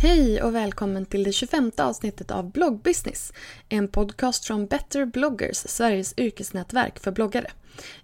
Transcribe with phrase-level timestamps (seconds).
[0.00, 3.32] Hej och välkommen till det 25 avsnittet av Bloggbusiness.
[3.68, 7.50] En podcast från Better bloggers, Sveriges yrkesnätverk för bloggare.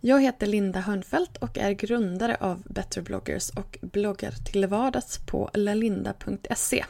[0.00, 5.50] Jag heter Linda Hörnfeldt och är grundare av Better bloggers och bloggar till vardags på
[5.54, 6.84] lalinda.se.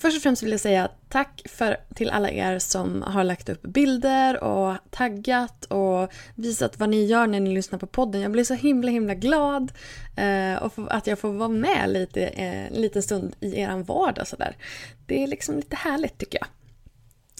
[0.00, 3.62] Först och främst vill jag säga tack för, till alla er som har lagt upp
[3.62, 8.20] bilder och taggat och visat vad ni gör när ni lyssnar på podden.
[8.20, 9.72] Jag blir så himla himla glad
[10.16, 14.28] eh, och att jag får vara med lite, eh, en liten stund i er vardag.
[14.28, 14.56] Sådär.
[15.06, 16.48] Det är liksom lite härligt tycker jag.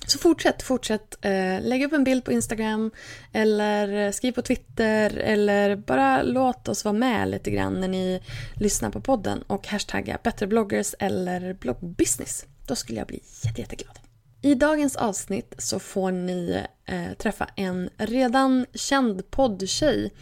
[0.07, 1.17] Så fortsätt, fortsätt.
[1.21, 2.91] Eh, lägg upp en bild på Instagram
[3.33, 8.23] eller skriv på Twitter eller bara låt oss vara med lite grann när ni
[8.55, 12.47] lyssnar på podden och hashtagga bättrebloggers eller bloggbusiness.
[12.67, 13.99] Då skulle jag bli jätte, jätteglad.
[14.43, 20.13] I dagens avsnitt så får ni eh, träffa en redan känd poddtjej.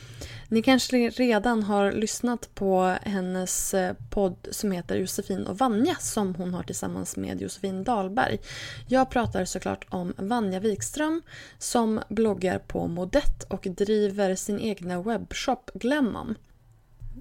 [0.48, 6.34] Ni kanske redan har lyssnat på hennes eh, podd som heter Josefin och Vanja som
[6.34, 8.38] hon har tillsammans med Josefin Dahlberg.
[8.88, 11.22] Jag pratar såklart om Vanja Wikström
[11.58, 16.34] som bloggar på Modet och driver sin egna webbshop Glemmom.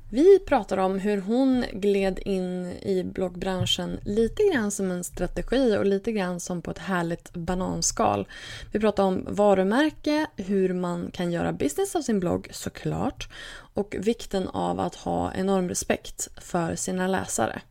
[0.10, 5.86] Vi pratar om hur hon gled in i bloggbranschen lite grann som en strategi och
[5.86, 8.28] lite grann som på ett härligt bananskal.
[8.72, 13.30] Vi pratar om varumärke, hur man kan göra business av sin blogg såklart
[13.74, 17.62] och vikten av att ha enorm respekt för sina läsare.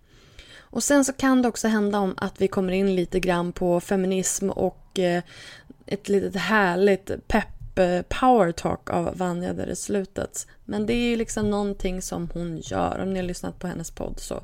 [0.58, 3.80] Och sen så kan det också hända om att vi kommer in lite grann på
[3.80, 5.22] feminism och eh,
[5.86, 10.46] ett litet härligt pepp Eh, power talk av Vanja där i slutet.
[10.64, 12.98] Men det är ju liksom någonting som hon gör.
[13.02, 14.42] Om ni har lyssnat på hennes podd så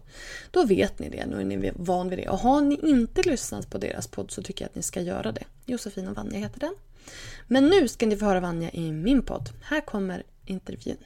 [0.50, 1.26] då vet ni det.
[1.26, 2.28] Nu är ni van vid det.
[2.28, 5.32] Och har ni inte lyssnat på deras podd så tycker jag att ni ska göra
[5.32, 5.44] det.
[5.66, 6.74] Josefin och Vanja heter den.
[7.46, 9.48] Men nu ska ni få höra Vanja i min podd.
[9.62, 10.96] Här kommer intervjun.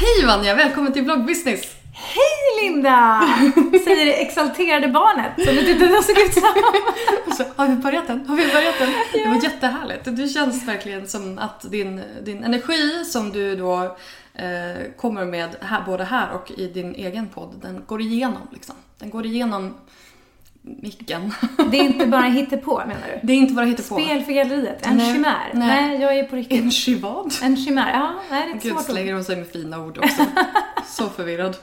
[0.00, 0.54] Hej Vanja!
[0.54, 1.81] Välkommen till bloggbusiness!
[2.14, 3.28] Hej Linda!
[3.84, 6.42] Säger det exalterade barnet som du tyckte det såg ut som.
[7.36, 8.26] Så, har vi börjat än?
[8.26, 8.90] Har vi börjat än?
[9.12, 9.20] Ja.
[9.22, 10.04] Det var jättehärligt.
[10.04, 13.96] Det känns verkligen som att din, din energi som du då
[14.34, 18.74] eh, kommer med här, både här och i din egen podd, den går igenom liksom.
[18.98, 19.74] Den går igenom
[20.62, 21.34] micken.
[21.70, 23.26] Det är inte bara hittepå menar du?
[23.26, 24.00] Det är inte bara hittepå.
[24.00, 25.50] Spel för galleriet, en nej, chimär.
[25.52, 25.88] Nej.
[25.88, 26.62] nej, jag är på riktigt.
[26.62, 27.34] En chivad?
[27.42, 28.14] En chimär, ja.
[28.30, 30.24] Nej, det är Gud, slänger hon sig med fina ord också.
[30.86, 31.56] så förvirrad.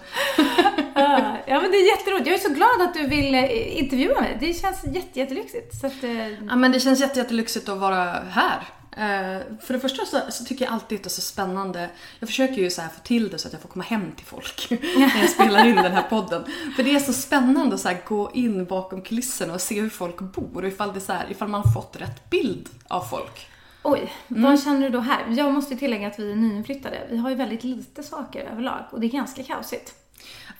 [1.45, 2.27] ja, men det är jätteroligt.
[2.27, 4.37] Jag är så glad att du vill eh, intervjua mig.
[4.39, 5.83] Det känns jätte, jättelyxigt.
[5.83, 6.29] Att, eh...
[6.29, 8.63] Ja, men det känns jätte, jättelyxigt att vara här.
[8.99, 11.89] Uh, för det första så, så, tycker jag alltid att det är så spännande.
[12.19, 14.25] Jag försöker ju så här få till det så att jag får komma hem till
[14.25, 16.43] folk när jag spelar in den här podden.
[16.75, 20.19] För det är så spännande att så gå in bakom kulisserna och se hur folk
[20.19, 23.47] bor och ifall, det så här, ifall man har fått rätt bild av folk.
[23.83, 24.43] Oj, mm.
[24.43, 25.25] vad känner du då här?
[25.29, 27.07] Jag måste tillägga att vi är nyinflyttade.
[27.09, 29.93] Vi har ju väldigt lite saker överlag och det är ganska kaosigt.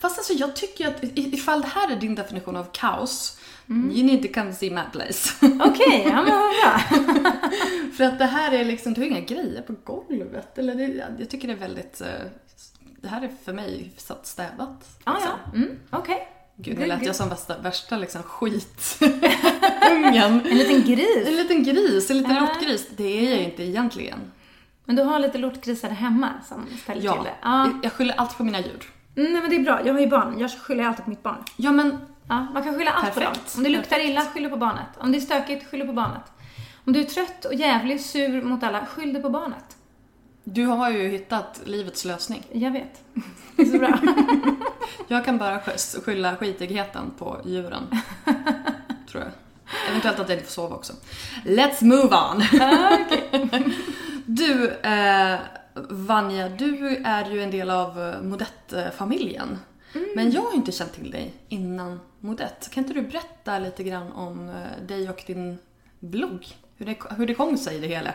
[0.00, 3.90] Fast alltså jag tycker att ifall det här är din definition av kaos, mm.
[3.96, 5.34] you need to come see my place.
[5.40, 6.78] Okej, okay, ja men bra.
[7.96, 10.58] För att det här är liksom, du har inga grejer på golvet.
[10.58, 12.06] Eller det, jag tycker det är väldigt, eh,
[13.00, 14.98] det här är för mig hyfsat städat.
[15.04, 15.62] Ah, ja, liksom.
[15.62, 16.14] mm, okej.
[16.14, 16.24] Okay.
[16.62, 19.20] Gud, nu lät jag som värsta, värsta liksom skitungen.
[20.50, 21.26] En liten gris.
[21.26, 22.40] En liten gris, en liten ja.
[22.40, 22.88] lortgris.
[22.96, 24.18] Det är jag ju inte egentligen.
[24.84, 27.34] Men du har lite lortgrisar hemma som ställer ja, till det?
[27.42, 28.90] Ja, jag skyller alltid på mina djur.
[29.16, 30.38] Mm, nej men det är bra, jag har ju barn.
[30.38, 31.44] Jag skyller alltid på mitt barn.
[31.56, 31.98] Ja men...
[32.28, 33.26] Ja, man kan skylla allt Perfekt.
[33.26, 33.42] på dem.
[33.56, 34.10] Om det luktar Perfekt.
[34.10, 34.86] illa, skyll på barnet.
[34.98, 36.22] Om det är stökigt, skyll på barnet.
[36.84, 39.76] Om du är trött och jävlig, sur mot alla, skyll det på barnet.
[40.44, 42.46] Du har ju hittat livets lösning.
[42.52, 43.04] Jag vet.
[43.56, 43.98] Det är så bra.
[45.08, 45.60] jag kan bara
[46.04, 47.82] skylla skitigheten på djuren.
[49.10, 49.32] Tror jag.
[49.90, 50.92] Eventuellt att jag inte får sova också.
[51.44, 52.60] Let's move on!
[52.60, 52.98] Ah.
[54.26, 55.38] Du, eh,
[55.90, 59.58] Vanja, du är ju en del av eh, Modett-familjen.
[59.94, 60.08] Mm.
[60.16, 62.70] Men jag har ju inte känt till dig innan Modett.
[62.70, 65.58] Kan inte du berätta lite grann om eh, dig och din
[66.00, 66.46] blogg?
[66.76, 68.14] Hur det, hur det kom sig det hela?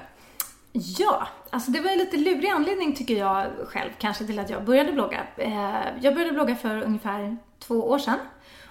[0.72, 4.66] Ja, alltså det var en lite lurig anledning tycker jag själv kanske till att jag
[4.66, 5.24] började blogga.
[5.38, 8.20] Eh, jag började blogga för ungefär två år sedan.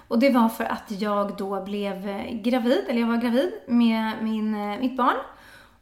[0.07, 2.01] Och det var för att jag då blev
[2.41, 5.15] gravid, eller jag var gravid med min, mitt barn.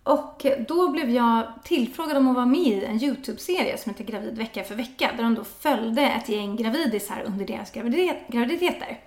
[0.03, 4.37] Och då blev jag tillfrågad om att vara med i en YouTube-serie som heter Gravid
[4.37, 7.71] vecka för vecka, där de då följde ett gäng gravidisar under deras
[8.27, 8.99] graviditeter.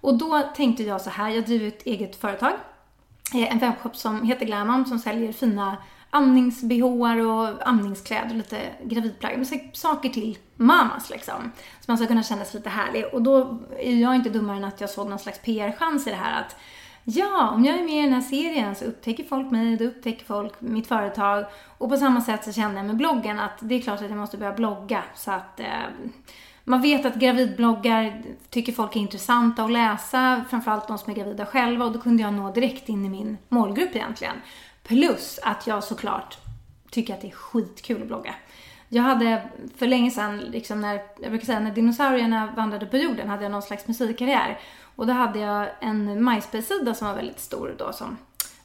[0.00, 2.52] Och då tänkte jag så här, jag driver ett eget företag,
[3.34, 5.76] eh, en webbshop som heter Glamom som säljer fina
[6.10, 9.46] amnings och amningskläder och lite gravidplagg.
[9.72, 11.52] Saker till mamas liksom.
[11.80, 13.04] Så man ska kunna känna sig lite härlig.
[13.12, 16.16] Och då är jag inte dummare än att jag såg någon slags PR-chans i det
[16.16, 16.56] här att
[17.04, 20.24] ja, om jag är med i den här serien så upptäcker folk mig, då upptäcker
[20.24, 21.44] folk mitt företag.
[21.78, 24.18] Och på samma sätt så kände jag med bloggen att det är klart att jag
[24.18, 25.66] måste börja blogga så att eh,
[26.64, 31.46] man vet att gravidbloggar tycker folk är intressanta att läsa, framförallt de som är gravida
[31.46, 34.36] själva och då kunde jag nå direkt in i min målgrupp egentligen.
[34.82, 36.38] Plus att jag såklart
[36.90, 38.34] tycker att det är skitkul att blogga.
[38.88, 39.42] Jag hade
[39.76, 43.52] för länge sedan, liksom när, jag brukar säga när dinosaurierna vandrade på jorden, hade jag
[43.52, 44.58] någon slags musikkarriär.
[44.96, 48.16] Och då hade jag en MySpace-sida som var väldigt stor då som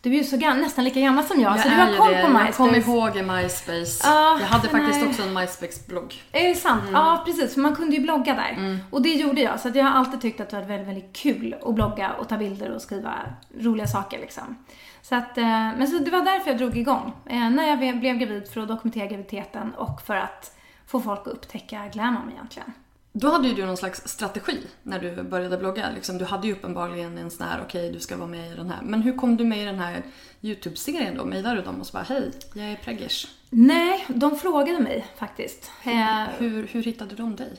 [0.02, 2.12] du är ju så gammal, nästan lika gammal som jag, jag så du har koll
[2.12, 2.22] det.
[2.22, 2.48] på MySpace.
[2.48, 4.08] Jag kommer ihåg MySpace.
[4.08, 6.24] Uh, jag hade faktiskt också en MySpace-blogg.
[6.32, 6.82] Är det sant?
[6.82, 6.94] Mm.
[6.94, 7.54] Ja, precis.
[7.54, 8.50] För man kunde ju blogga där.
[8.50, 8.78] Mm.
[8.90, 9.60] Och det gjorde jag.
[9.60, 12.38] Så jag har alltid tyckt att det var väldigt, väldigt kul att blogga och ta
[12.38, 13.14] bilder och skriva
[13.60, 14.58] roliga saker liksom.
[15.02, 17.14] Så att, eh, men så det var därför jag drog igång.
[17.26, 20.58] Eh, när jag blev gravid för att dokumentera graviditeten och för att
[20.88, 22.74] få folk att upptäcka Glamom egentligen.
[23.20, 25.92] Då hade ju du någon slags strategi när du började blogga.
[25.96, 28.56] Liksom, du hade ju uppenbarligen en sån här, okej okay, du ska vara med i
[28.56, 28.82] den här.
[28.82, 30.04] Men hur kom du med i den här
[30.42, 31.26] YouTube-serien då?
[31.26, 33.28] Mejlade du dem och så bara, hej, jag är preggers?
[33.50, 35.72] Nej, de frågade mig faktiskt.
[35.84, 37.54] Eh, hur, hur hittade de dig?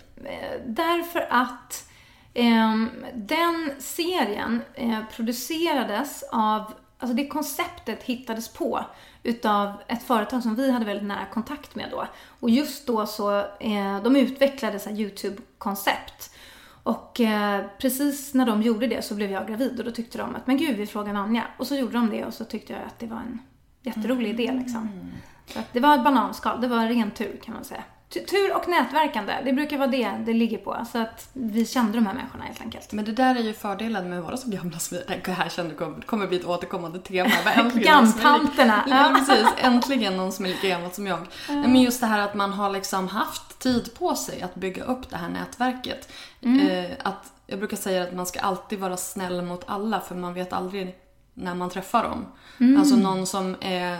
[0.66, 1.88] Därför att
[2.34, 2.84] eh,
[3.14, 8.84] den serien eh, producerades av Alltså det konceptet hittades på
[9.28, 12.06] utav ett företag som vi hade väldigt nära kontakt med då.
[12.40, 16.34] Och just då så, eh, de utvecklade så YouTube-koncept.
[16.82, 20.34] Och eh, precis när de gjorde det så blev jag gravid och då tyckte de
[20.34, 21.44] att men gud vi frågar Vanja.
[21.58, 23.38] Och så gjorde de det och så tyckte jag att det var en
[23.82, 25.10] jätterolig idé liksom.
[25.46, 27.84] Så att det var ett bananskal, det var ren tur kan man säga.
[28.10, 30.86] Tur och nätverkande, det brukar vara det det ligger på.
[30.92, 32.92] Så att vi kände de här människorna helt enkelt.
[32.92, 35.48] Men det där är ju fördelen med att vara så gamla som vi Det här
[35.48, 37.30] känner kommer, kommer bli ett återkommande tema.
[37.74, 38.84] Gamtanterna.
[38.86, 39.46] Ja, precis.
[39.58, 41.26] Äntligen någon som är lika gammal som jag.
[41.48, 45.10] Men just det här att man har liksom haft tid på sig att bygga upp
[45.10, 46.12] det här nätverket.
[46.42, 46.68] Mm.
[46.68, 50.34] Eh, att, jag brukar säga att man ska alltid vara snäll mot alla för man
[50.34, 50.96] vet aldrig
[51.34, 52.26] när man träffar dem.
[52.60, 52.80] Mm.
[52.80, 53.98] Alltså någon som är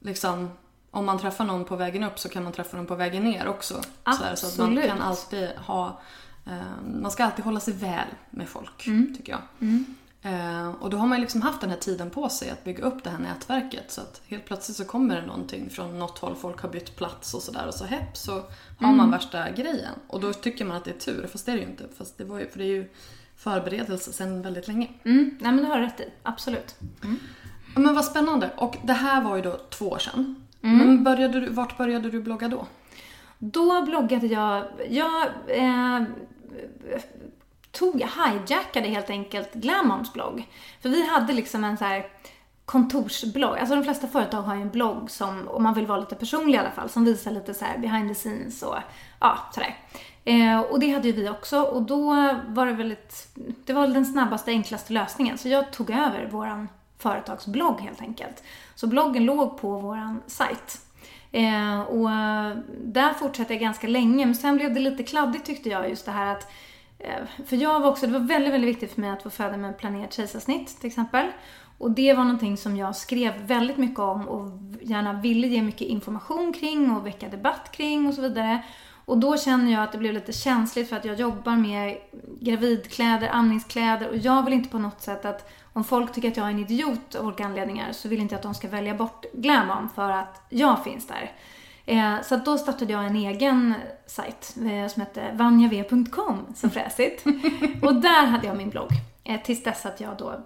[0.00, 0.50] liksom
[0.96, 3.48] om man träffar någon på vägen upp så kan man träffa någon på vägen ner
[3.48, 3.82] också.
[4.02, 4.38] Absolut.
[4.38, 6.00] Så, att man kan alltid ha,
[6.46, 6.52] eh,
[7.00, 9.14] man ska alltid hålla sig väl med folk, mm.
[9.16, 9.40] tycker jag.
[9.60, 9.94] Mm.
[10.22, 13.04] Eh, och då har man liksom haft den här tiden på sig att bygga upp
[13.04, 13.92] det här nätverket.
[13.92, 17.34] Så att helt plötsligt så kommer det någonting från något håll, folk har bytt plats
[17.34, 18.32] och sådär och så hepp så
[18.78, 18.96] har mm.
[18.96, 19.94] man värsta grejen.
[20.08, 21.84] Och då tycker man att det är tur, fast det är det ju inte.
[21.98, 22.88] Fast det var ju, för det är ju
[23.36, 24.88] förberedelse sedan väldigt länge.
[25.04, 25.38] Mm.
[25.40, 26.76] Nej men det har du rätt i, absolut.
[27.04, 27.18] Mm.
[27.76, 28.50] Men vad spännande.
[28.56, 30.45] Och det här var ju då två år sedan.
[30.66, 30.78] Mm.
[30.78, 32.66] Men började du, vart började du blogga då?
[33.38, 36.02] Då bloggade jag, jag eh,
[37.70, 40.48] tog, hijackade helt enkelt Glamoms blogg.
[40.80, 42.06] För vi hade liksom en så här
[42.64, 43.58] kontorsblogg.
[43.58, 46.54] Alltså de flesta företag har ju en blogg som, om man vill vara lite personlig
[46.54, 48.76] i alla fall, som visar lite så behind the scenes och
[49.20, 49.76] ja, sådär.
[50.24, 52.04] Eh, och det hade ju vi också och då
[52.48, 53.28] var det väldigt,
[53.64, 55.38] det var den snabbaste, enklaste lösningen.
[55.38, 58.42] Så jag tog över våran företagsblogg helt enkelt.
[58.74, 60.80] Så bloggen låg på vår sajt.
[61.32, 62.10] Eh, och
[62.80, 66.12] där fortsatte jag ganska länge, men sen blev det lite kladdigt tyckte jag just det
[66.12, 66.50] här att
[66.98, 69.56] eh, för jag var också, det var väldigt, väldigt viktigt för mig att få föda
[69.56, 71.26] med planerat kejsarsnitt till exempel.
[71.78, 74.50] Och det var någonting som jag skrev väldigt mycket om och
[74.80, 78.62] gärna ville ge mycket information kring och väcka debatt kring och så vidare.
[79.04, 81.96] Och då känner jag att det blev lite känsligt för att jag jobbar med
[82.40, 86.46] gravidkläder, amningskläder och jag vill inte på något sätt att om folk tycker att jag
[86.46, 89.24] är en idiot av olika anledningar så vill inte jag att de ska välja bort
[89.32, 91.32] Glamom för att jag finns där.
[91.86, 93.74] Eh, så då startade jag en egen
[94.06, 97.24] sajt eh, som hette vanjav.com, så fräsigt.
[97.82, 98.90] och där hade jag min blogg.
[99.24, 100.40] Eh, tills dess att jag då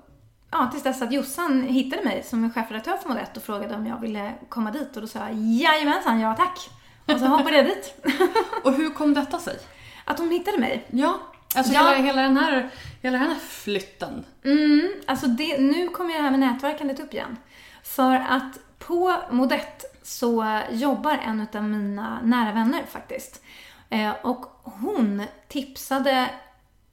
[0.51, 4.01] Ja, tills dess att Jossan hittade mig som chefredaktör för Modett och frågade om jag
[4.01, 6.71] ville komma dit och då sa jag jajamensan, ja tack.
[7.15, 8.05] Och så hoppade jag dit.
[8.65, 9.57] och hur kom detta sig?
[10.05, 10.87] Att hon hittade mig?
[10.91, 11.21] Ja,
[11.55, 11.81] alltså ja.
[11.81, 12.71] Hela, hela, den här,
[13.03, 14.25] hela den här flytten.
[14.45, 17.37] Mm, alltså det, nu kommer det här med nätverkandet upp igen.
[17.83, 23.43] För att på Modett så jobbar en av mina nära vänner faktiskt.
[23.91, 26.31] Eh, och hon tipsade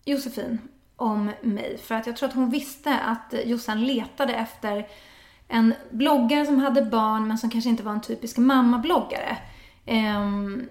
[0.05, 0.59] Josefin
[0.95, 4.87] om mig för att jag tror att hon visste att Jossan letade efter
[5.47, 9.37] en bloggare som hade barn men som kanske inte var en typisk mammabloggare.
[9.85, 10.67] Um,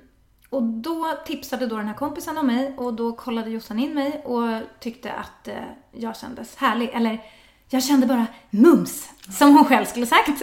[0.51, 4.23] och då tipsade då den här kompisen om mig och då kollade Jossan in mig
[4.25, 5.55] och tyckte att uh,
[5.93, 6.91] jag kändes härlig.
[6.93, 7.23] Eller
[7.69, 10.43] jag kände bara mums, som hon själv skulle sagt.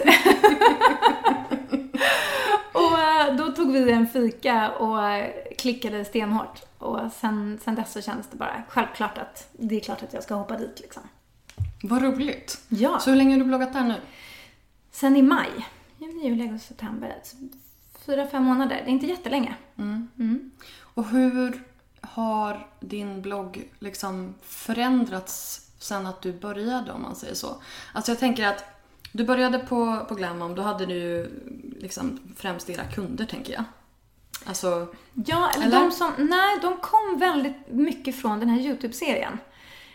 [2.72, 4.98] och uh, då tog vi en fika och
[5.58, 6.62] klickade stenhårt.
[6.78, 10.22] Och sen, sen dess så kändes det bara självklart att det är klart att jag
[10.22, 11.02] ska hoppa dit liksom.
[11.82, 12.60] Vad roligt.
[12.68, 12.98] Ja.
[12.98, 13.94] Så hur länge har du bloggat där nu?
[14.90, 15.50] Sen i maj.
[15.98, 17.14] Juni, juli, augusti, september.
[18.06, 18.76] Fyra, fem månader.
[18.76, 19.54] Det är inte jättelänge.
[19.78, 20.08] Mm.
[20.18, 20.50] Mm.
[20.94, 21.62] Och hur
[22.00, 27.62] har din blogg liksom förändrats sen att du började om man säger så?
[27.92, 28.64] Alltså jag tänker att
[29.12, 31.30] du började på, på Glamom, då hade du ju
[31.80, 33.64] liksom främst era kunder tänker jag.
[34.46, 34.86] Alltså,
[35.26, 35.80] ja, eller, eller?
[35.80, 39.38] de som, nej, de kom väldigt mycket från den här YouTube-serien.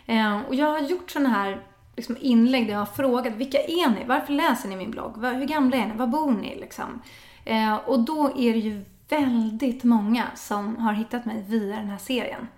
[0.06, 3.90] Eh, och jag har gjort sådana här liksom, inlägg där jag har frågat, vilka är
[3.90, 4.04] ni?
[4.04, 5.24] Varför läser ni min blogg?
[5.24, 5.96] Hur gamla är ni?
[5.96, 6.60] Var bor ni?
[6.60, 7.02] Liksom.
[7.44, 11.98] Eh, och då är det ju väldigt många som har hittat mig via den här
[11.98, 12.48] serien.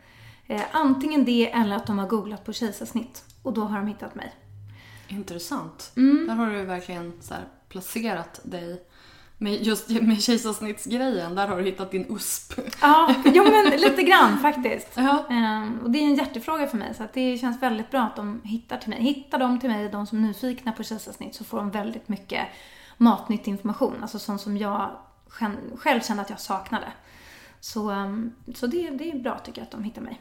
[0.47, 4.15] Eh, antingen det eller att de har googlat på kejsarsnitt och då har de hittat
[4.15, 4.33] mig.
[5.09, 5.93] Intressant.
[5.97, 6.27] Mm.
[6.27, 7.35] Där har du verkligen så
[7.69, 8.83] placerat dig
[9.43, 12.53] med just med kejsarsnittsgrejen, där har du hittat din USP.
[12.81, 14.89] Ja, jo men lite grann faktiskt.
[14.97, 15.27] Ja.
[15.31, 18.17] Ehm, och det är en hjärtefråga för mig, så att det känns väldigt bra att
[18.17, 19.03] de hittar till mig.
[19.03, 22.47] Hittar de till mig, de som är nyfikna på kejsarsnitt, så får de väldigt mycket
[23.03, 24.03] matnyttig information.
[24.03, 24.97] Alltså sånt som jag
[25.77, 26.93] själv kände att jag saknade.
[27.61, 30.21] Så, ehm, så det, det är bra tycker jag att de hittar mig.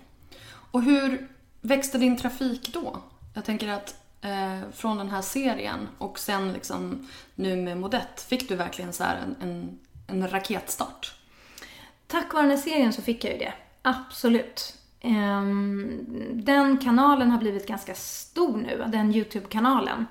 [0.72, 1.28] Och hur
[1.62, 3.02] växte din trafik då?
[3.34, 8.50] Jag tänker att eh, från den här serien och sen liksom nu med Modett, fick
[8.50, 11.16] du verkligen så en, en, en raketstart?
[12.08, 13.54] Tack vare den här serien så fick jag ju det.
[13.82, 14.78] Absolut.
[15.00, 15.42] Eh,
[16.34, 20.06] den kanalen har blivit ganska stor nu, den YouTube-kanalen.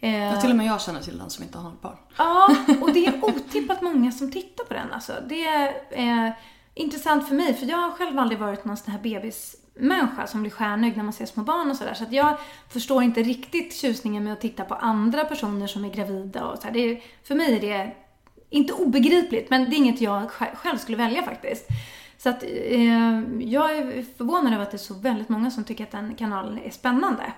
[0.00, 1.96] Eh, ja, till och med jag känner till den som inte har barn.
[2.16, 5.12] Ja, och det är otippat många som tittar på den alltså.
[5.28, 6.32] Det är eh,
[6.74, 10.40] intressant för mig, för jag har själv aldrig varit någon sån här bebis människa som
[10.40, 11.94] blir stjärnögd när man ser små barn och sådär.
[11.94, 12.36] Så att jag
[12.68, 16.68] förstår inte riktigt tjusningen med att titta på andra personer som är gravida och så
[16.72, 17.94] det, För mig är det
[18.50, 21.68] inte obegripligt, men det är inget jag själv skulle välja faktiskt.
[22.18, 25.84] Så att eh, jag är förvånad över att det är så väldigt många som tycker
[25.84, 27.32] att den kanalen är spännande.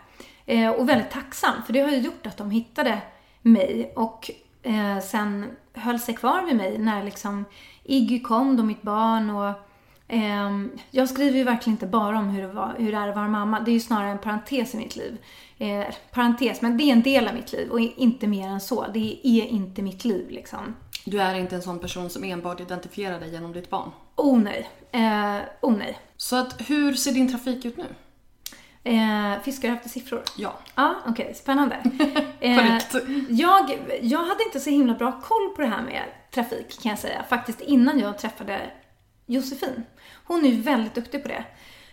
[0.46, 3.02] Eh, och väldigt tacksam, för det har ju gjort att de hittade
[3.42, 4.30] mig och
[4.62, 7.44] eh, sen höll sig kvar vid mig när liksom
[7.84, 9.52] Iggy kom, då mitt barn och
[10.08, 13.16] ehm, jag skriver ju verkligen inte bara om hur det, var, hur det är att
[13.16, 13.60] vara mamma.
[13.60, 15.18] Det är ju snarare en parentes i mitt liv.
[15.58, 18.86] Eh, parentes, men det är en del av mitt liv och inte mer än så.
[18.94, 20.74] Det är inte mitt liv liksom.
[21.04, 23.90] Du är inte en sån person som enbart identifierar dig genom ditt barn?
[24.20, 24.70] Oh nej.
[24.92, 25.98] Eh, oh nej.
[26.16, 27.86] Så att, hur ser din trafik ut nu?
[28.84, 30.22] Eh, fiskar efter siffror?
[30.36, 30.58] Ja.
[30.74, 31.24] Ja, okej.
[31.24, 31.76] Okay, spännande.
[32.40, 32.78] eh,
[33.28, 36.98] jag, jag hade inte så himla bra koll på det här med trafik kan jag
[36.98, 37.24] säga.
[37.28, 38.60] Faktiskt innan jag träffade
[39.26, 39.84] Josefin.
[40.24, 41.44] Hon är ju väldigt duktig på det.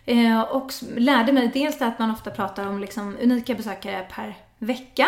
[0.06, 5.08] Eh, och lärde mig dels att man ofta pratar om liksom unika besökare per vecka.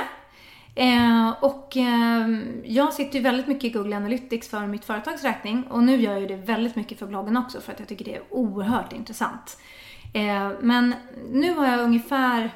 [0.79, 2.27] Eh, och eh,
[2.63, 6.11] jag sitter ju väldigt mycket i Google Analytics för mitt företags räkning och nu gör
[6.11, 8.93] jag ju det väldigt mycket för bloggen också för att jag tycker det är oerhört
[8.93, 9.57] intressant.
[10.13, 10.95] Eh, men
[11.31, 12.51] nu har jag ungefär,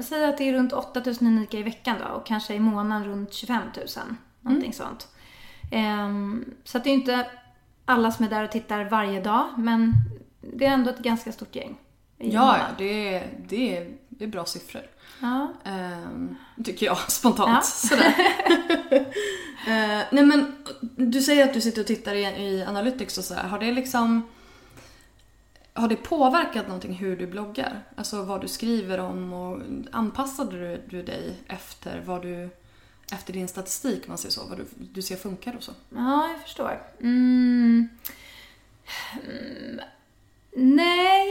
[0.00, 3.32] säger att det är runt 8000 unika i veckan då och kanske i månaden runt
[3.32, 3.86] 25 000.
[4.40, 4.88] Någonting mm.
[4.88, 5.08] sånt.
[5.70, 6.08] Eh,
[6.64, 7.26] så att det är inte
[7.84, 9.92] alla som är där och tittar varje dag, men
[10.40, 11.78] det är ändå ett ganska stort gäng.
[12.18, 14.82] Ja, det det är bra siffror.
[15.22, 15.52] Ja.
[15.64, 17.50] Ehm, tycker jag spontant.
[17.50, 17.88] Ja.
[17.88, 18.14] Sådär.
[19.66, 20.64] ehm, nej men,
[20.96, 23.42] du säger att du sitter och tittar i, i Analytics och sådär.
[23.42, 24.22] Har det liksom
[25.74, 27.82] har det påverkat någonting hur du bloggar?
[27.96, 29.60] Alltså vad du skriver om och
[29.92, 32.50] anpassade du, du dig efter vad du
[33.12, 35.72] efter din statistik, man säger så, vad du, du ser funkar och så?
[35.88, 36.82] Ja, jag förstår.
[37.00, 37.88] Mm.
[40.56, 41.26] Nej,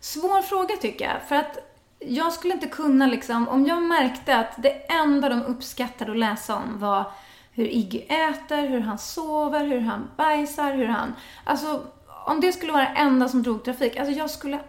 [0.00, 1.28] svår fråga tycker jag.
[1.28, 1.75] För att
[2.08, 6.56] jag skulle inte kunna liksom, om jag märkte att det enda de uppskattade att läsa
[6.56, 7.12] om var
[7.52, 11.14] hur Iggy äter, hur han sover, hur han bajsar, hur han...
[11.44, 11.82] Alltså,
[12.24, 14.60] om det skulle vara det enda som drog trafik, alltså jag skulle...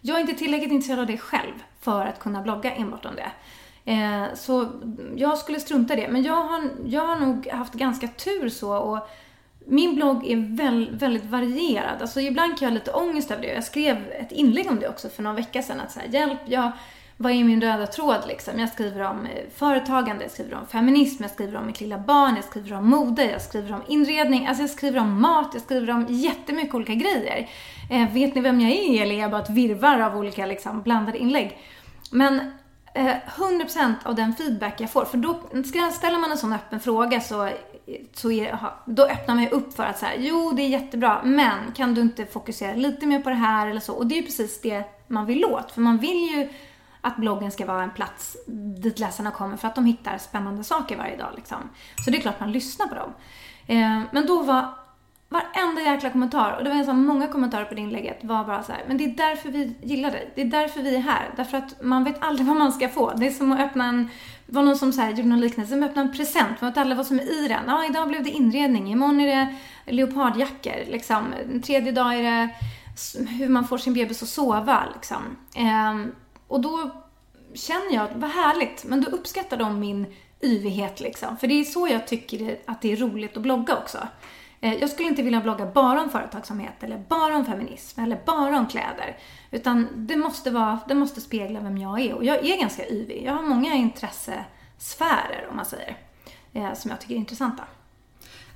[0.00, 3.30] Jag är inte tillräckligt intresserad av det själv för att kunna blogga enbart om det.
[3.92, 4.68] Eh, så
[5.16, 6.08] jag skulle strunta i det.
[6.08, 9.08] Men jag har, jag har nog haft ganska tur så och
[9.68, 12.00] min blogg är väl, väldigt varierad.
[12.02, 13.54] Alltså ibland kan jag ha lite ångest över det.
[13.54, 15.80] Jag skrev ett inlägg om det också för någon vecka sedan.
[15.80, 16.72] Att så här, hjälp, jag,
[17.16, 18.58] vad är min röda tråd liksom?
[18.58, 22.36] Jag skriver om eh, företagande, jag skriver om feminism, jag skriver om mitt lilla barn,
[22.36, 25.90] jag skriver om mode, jag skriver om inredning, alltså jag skriver om mat, jag skriver
[25.90, 27.48] om jättemycket olika grejer.
[27.90, 30.82] Eh, vet ni vem jag är eller är jag bara ett virvar av olika liksom,
[30.82, 31.58] blandade inlägg?
[32.10, 32.40] Men
[32.94, 35.40] eh, 100% av den feedback jag får, för då
[35.92, 37.50] ställer man en sån öppen fråga så,
[38.14, 41.72] så är, då öppnar man ju upp för att säga, jo det är jättebra, men
[41.74, 43.94] kan du inte fokusera lite mer på det här eller så?
[43.94, 46.48] Och det är ju precis det man vill åt, för man vill ju
[47.00, 48.36] att bloggen ska vara en plats
[48.82, 51.30] dit läsarna kommer för att de hittar spännande saker varje dag.
[51.36, 51.58] Liksom.
[52.04, 53.12] Så det är klart man lyssnar på dem.
[53.66, 54.74] Eh, men då var
[55.28, 58.72] varenda jäkla kommentar, och det var så många kommentarer på det inlägget, var bara så
[58.72, 60.32] här, men det är därför vi gillar dig.
[60.34, 61.30] Det är därför vi är här.
[61.36, 63.12] Därför att man vet aldrig vad man ska få.
[63.16, 64.08] Det är som att öppna en,
[64.46, 66.60] det var någon som så här, gjorde någon liknelse, som öppnade öppna en present.
[66.60, 67.64] Man vet alla vad som är i den.
[67.66, 70.90] Ja, idag blev det inredning, imorgon är det leopardjackor.
[70.90, 71.34] Liksom.
[71.52, 72.48] En tredje dag är det
[73.28, 74.84] hur man får sin bebis att sova.
[74.94, 75.36] Liksom.
[75.56, 76.10] Eh,
[76.48, 76.90] och då
[77.54, 80.06] känner jag, vad härligt, men då uppskattar de min
[80.42, 81.36] yvighet liksom.
[81.36, 83.98] För det är så jag tycker att det är roligt att blogga också.
[84.60, 88.58] Eh, jag skulle inte vilja blogga bara om företagsamhet eller bara om feminism eller bara
[88.58, 89.18] om kläder.
[89.50, 92.14] Utan det måste, vara, det måste spegla vem jag är.
[92.14, 93.22] Och jag är ganska yvig.
[93.26, 95.96] Jag har många intressesfärer, om man säger,
[96.52, 97.64] eh, som jag tycker är intressanta.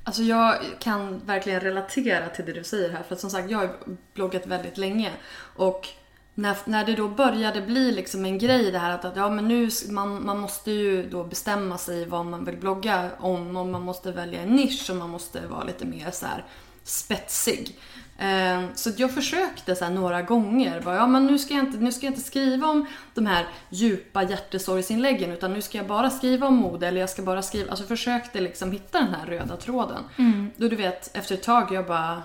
[0.04, 3.02] Alltså jag kan verkligen relatera till det du säger här.
[3.02, 3.76] För att som sagt, jag har
[4.14, 5.10] bloggat väldigt länge.
[5.56, 5.88] Och
[6.40, 9.48] när, när det då började bli liksom en grej det här att, att ja, men
[9.48, 13.82] nu, man, man måste ju då bestämma sig vad man vill blogga om och man
[13.82, 16.44] måste välja en nisch och man måste vara lite mer så här
[16.84, 17.78] spetsig.
[18.18, 20.80] Eh, så jag försökte så några gånger.
[20.80, 23.46] Bara, ja, men nu, ska jag inte, nu ska jag inte skriva om de här
[23.70, 27.70] djupa hjärtesorgsinläggen utan nu ska jag bara skriva om mode eller jag ska bara skriva...
[27.70, 30.04] Alltså försökte liksom hitta den här röda tråden.
[30.18, 30.50] Mm.
[30.56, 32.22] Då du vet, efter ett tag jag bara...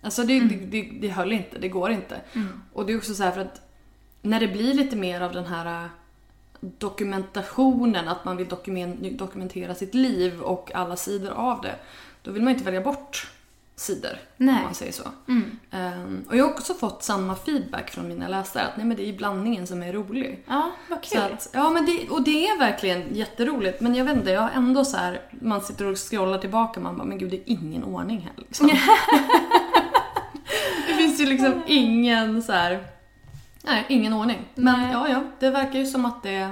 [0.00, 0.48] Alltså det, mm.
[0.48, 2.20] det, det, det höll inte, det går inte.
[2.32, 2.62] Mm.
[2.72, 3.60] Och det är också så här för att
[4.22, 5.90] när det blir lite mer av den här äh,
[6.60, 8.48] dokumentationen, att man vill
[9.16, 11.74] dokumentera sitt liv och alla sidor av det.
[12.22, 13.30] Då vill man inte välja bort
[13.80, 14.56] sidor, nej.
[14.56, 15.02] om man säger så.
[15.28, 15.58] Mm.
[15.70, 19.08] Um, och jag har också fått samma feedback från mina läsare, att nej men det
[19.08, 20.44] är blandningen som är rolig.
[20.46, 21.20] Ja, vad kul.
[21.20, 23.80] Att, ja, men det, och det är verkligen jätteroligt.
[23.80, 26.84] Men jag vet inte, jag har ändå så här, man sitter och scrollar tillbaka och
[26.84, 28.70] man bara, men gud det är ingen ordning här liksom.
[31.20, 32.86] finns ju liksom ingen så här,
[33.62, 34.38] nej, ingen ordning.
[34.54, 34.92] Men nej.
[34.92, 36.50] ja, ja, det verkar ju som att det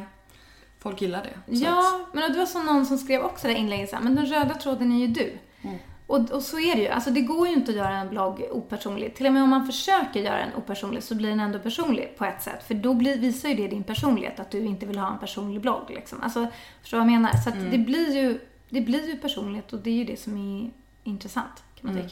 [0.79, 1.55] folk gillar det.
[1.55, 2.15] Ja, att...
[2.15, 4.99] men det var som någon som skrev också det inlägget men den röda tråden är
[4.99, 5.39] ju du.
[5.63, 5.79] Mm.
[6.07, 6.89] Och, och, så är det ju.
[6.89, 9.15] Alltså det går ju inte att göra en blogg opersonlig.
[9.15, 12.25] Till och med om man försöker göra den opersonlig så blir den ändå personlig på
[12.25, 12.65] ett sätt.
[12.67, 15.61] För då blir, visar ju det din personlighet, att du inte vill ha en personlig
[15.61, 15.91] blogg.
[15.91, 16.23] Liksom.
[16.23, 16.47] Alltså,
[16.81, 17.33] förstår du vad jag menar?
[17.45, 17.71] Så mm.
[17.71, 20.71] det, blir ju, det blir ju personligt och det är ju det som är
[21.05, 22.09] intressant, kan man mm.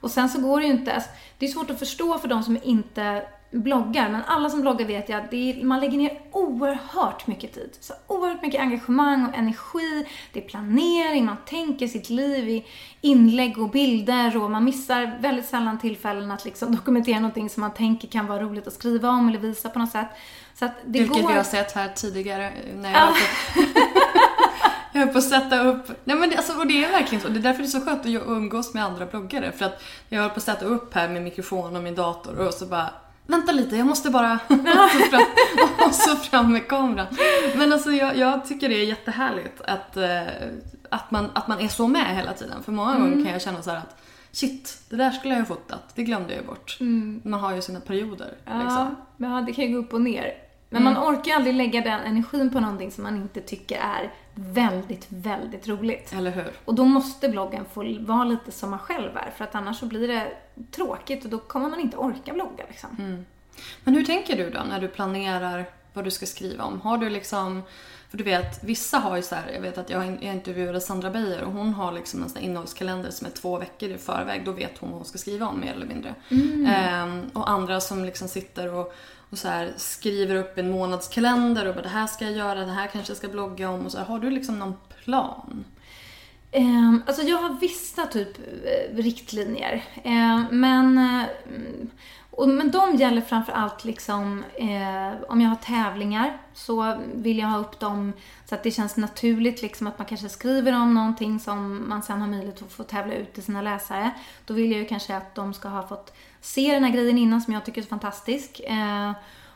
[0.00, 2.42] Och sen så går det ju inte, alltså, det är svårt att förstå för de
[2.42, 7.26] som inte bloggar, men alla som bloggar vet ju att är, man lägger ner oerhört
[7.26, 7.70] mycket tid.
[7.80, 10.06] Så oerhört mycket engagemang och energi.
[10.32, 12.66] Det är planering, man tänker sitt liv i
[13.00, 17.74] inlägg och bilder och man missar väldigt sällan tillfällen att liksom dokumentera någonting som man
[17.74, 20.08] tänker kan vara roligt att skriva om eller visa på något sätt.
[20.54, 21.28] Så att det Vilket går...
[21.28, 23.08] vi har sett här tidigare när jag
[24.98, 25.88] Jag höll på att sätta upp...
[26.04, 27.28] Nej men det, alltså, och det är verkligen så.
[27.28, 29.52] Det är därför det är så skönt att umgås med andra bloggare.
[29.52, 32.54] För att jag höll på att sätta upp här med mikrofon och min dator och
[32.54, 32.90] så bara
[33.26, 34.38] Vänta lite, jag måste bara...
[35.86, 37.06] och så fram med kameran.
[37.56, 40.04] Men alltså jag, jag, tycker det är jättehärligt att, uh,
[40.90, 42.62] att, man, att man är så med hela tiden.
[42.62, 43.10] För många mm.
[43.10, 45.82] gånger kan jag känna så att Shit, det där skulle jag ha fotat.
[45.94, 46.76] Det glömde jag bort.
[46.80, 47.20] Mm.
[47.24, 48.34] Man har ju sina perioder.
[48.44, 48.96] Ja, liksom.
[49.16, 50.34] ja, det kan ju gå upp och ner.
[50.70, 50.94] Men mm.
[50.94, 55.68] man orkar aldrig lägga den energin på någonting som man inte tycker är väldigt, väldigt
[55.68, 56.12] roligt.
[56.12, 56.52] Eller hur?
[56.64, 59.86] Och då måste bloggen få vara lite som man själv är, för att annars så
[59.86, 60.32] blir det
[60.70, 62.96] tråkigt och då kommer man inte orka blogga liksom.
[62.98, 63.26] Mm.
[63.84, 66.80] Men hur tänker du då när du planerar vad du ska skriva om?
[66.80, 67.62] Har du liksom
[68.10, 71.42] för du vet, vissa har ju så här, jag vet att jag, intervjuade Sandra Beijer
[71.42, 74.44] och hon har liksom en sån innehållskalender som är två veckor i förväg.
[74.44, 76.14] Då vet hon vad hon ska skriva om mer eller mindre.
[76.30, 76.66] Mm.
[76.66, 78.94] Ehm, och andra som liksom sitter och
[79.30, 82.72] och så här, skriver upp en månadskalender och bara det här ska jag göra, det
[82.72, 85.64] här kanske jag ska blogga om och så här, Har du liksom någon plan?
[86.52, 89.84] Um, alltså jag har vissa typ eh, riktlinjer.
[90.04, 91.90] Um, men, um,
[92.38, 97.46] och, men de gäller framför allt liksom eh, om jag har tävlingar så vill jag
[97.48, 98.12] ha upp dem
[98.46, 102.20] så att det känns naturligt liksom att man kanske skriver om någonting som man sen
[102.20, 104.10] har möjlighet att få tävla ut till sina läsare.
[104.46, 107.40] Då vill jag ju kanske att de ska ha fått se den här grejen innan
[107.40, 108.60] som jag tycker är så fantastisk.
[108.60, 109.12] Eh,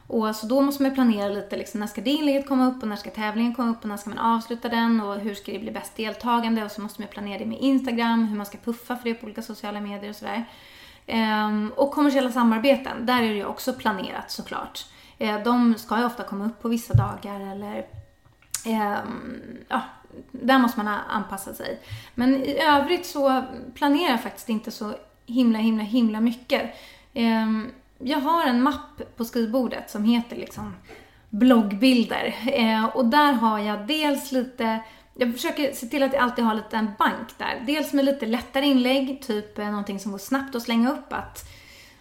[0.07, 2.89] och så då måste man planera lite, liksom, när ska det inlägget komma upp och
[2.89, 5.59] när ska tävlingen komma upp och när ska man avsluta den och hur ska det
[5.59, 8.97] bli bäst deltagande och så måste man planera det med Instagram, hur man ska puffa
[8.97, 10.45] för det på olika sociala medier och sådär.
[11.07, 14.87] Ehm, och kommersiella samarbeten, där är det ju också planerat såklart.
[15.19, 17.87] Ehm, de ska ju ofta komma upp på vissa dagar eller
[18.67, 19.81] ehm, ja,
[20.33, 21.81] där måste man anpassa sig.
[22.15, 23.43] Men i övrigt så
[23.75, 24.95] planerar jag faktiskt inte så
[25.27, 26.75] himla, himla, himla mycket.
[27.15, 30.75] Ehm, jag har en mapp på skrivbordet som heter liksom
[31.29, 32.35] bloggbilder.
[32.47, 34.81] Eh, och där har jag dels lite
[35.15, 37.63] jag försöker se till att jag alltid har lite en bank där.
[37.67, 41.13] Dels med lite lättare inlägg, typ eh, någonting som går snabbt att slänga upp.
[41.13, 41.49] Att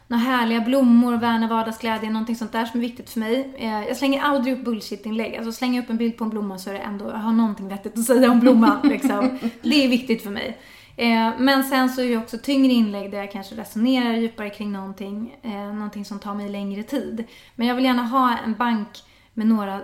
[0.07, 3.53] några härliga blommor, värna vardagsglädje, någonting sånt där som är viktigt för mig.
[3.57, 5.35] Eh, jag slänger aldrig upp bullshit-inlägg.
[5.35, 7.31] Alltså slänger jag upp en bild på en blomma så är det ändå, jag har
[7.31, 8.79] någonting vettigt att säga om blomman.
[8.89, 9.39] liksom.
[9.61, 10.57] Det är viktigt för mig.
[10.95, 14.71] Eh, men sen så är det också tyngre inlägg där jag kanske resonerar djupare kring
[14.71, 15.35] någonting,
[15.73, 17.23] någonting som tar mig längre tid.
[17.55, 18.87] Men jag vill gärna ha en bank
[19.33, 19.81] med några,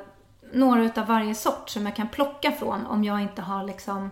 [0.53, 4.09] några utav varje sort som jag kan plocka från om jag inte har liksom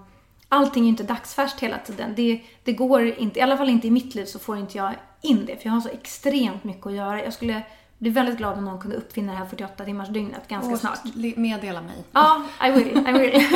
[0.50, 2.14] Allting är ju inte dagsfärskt hela tiden.
[2.16, 4.94] Det, det går inte, i alla fall inte i mitt liv så får inte jag
[5.22, 7.24] in det för jag har så extremt mycket att göra.
[7.24, 7.62] Jag skulle
[7.98, 11.00] blir väldigt glad om någon kunde uppfinna det här 48 timmars dygnet ganska Och snart.
[11.36, 11.96] Meddela mig.
[12.12, 13.34] Ja, I will, I will.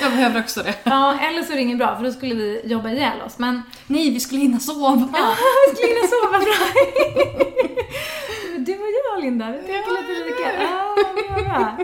[0.00, 0.74] Jag behöver också det.
[0.84, 3.38] ja, eller så är det inget bra för då skulle vi jobba ihjäl oss.
[3.38, 5.08] Men Nej, vi skulle hinna sova.
[5.12, 5.34] Ja,
[5.70, 6.54] vi skulle hinna sova bra.
[8.66, 10.62] Du och jag Linda, vi tänker lite lika.
[10.62, 11.76] Ja, det var bra.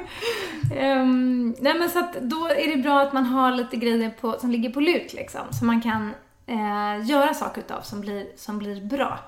[1.01, 4.39] Um, nej men så att då är det bra att man har lite grejer på,
[4.39, 5.41] som ligger på lut liksom.
[5.51, 6.15] Som man kan
[6.47, 9.19] eh, göra saker utav som blir, som blir bra.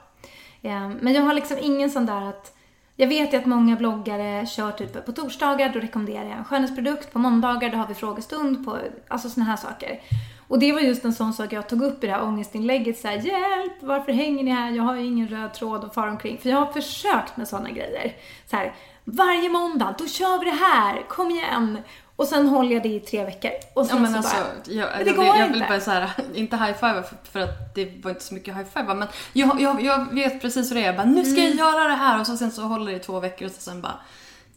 [0.62, 2.57] Um, men jag har liksom ingen sån där att
[2.96, 7.12] jag vet ju att många bloggare kör typ på torsdagar, då rekommenderar jag en skönhetsprodukt.
[7.12, 8.64] På måndagar, då har vi frågestund.
[8.64, 8.78] På,
[9.09, 10.00] alltså såna här saker.
[10.48, 12.98] Och det var just en sån sak jag tog upp i det här ångestinlägget.
[12.98, 13.72] Så här, Hjälp!
[13.81, 14.70] Varför hänger ni här?
[14.70, 16.38] Jag har ju ingen röd tråd att fara omkring.
[16.38, 18.16] För jag har försökt med såna grejer.
[18.50, 18.74] Så här,
[19.05, 21.09] varje måndag, då kör vi det här!
[21.09, 21.78] Kom igen!
[22.16, 23.51] Och sen håller jag det i tre veckor.
[23.75, 25.68] Och sen Ja, men så alltså, bara, jag, det jag, går jag, jag vill inte.
[25.68, 29.09] bara så här, inte high-five för, för att det var inte så mycket high-five men
[29.33, 30.87] jag, jag, jag vet precis hur det är.
[30.87, 31.59] Jag bara, nu ska Mm.
[31.59, 33.81] jag göra det här och så, sen så håller det i två veckor och sen
[33.81, 33.94] bara,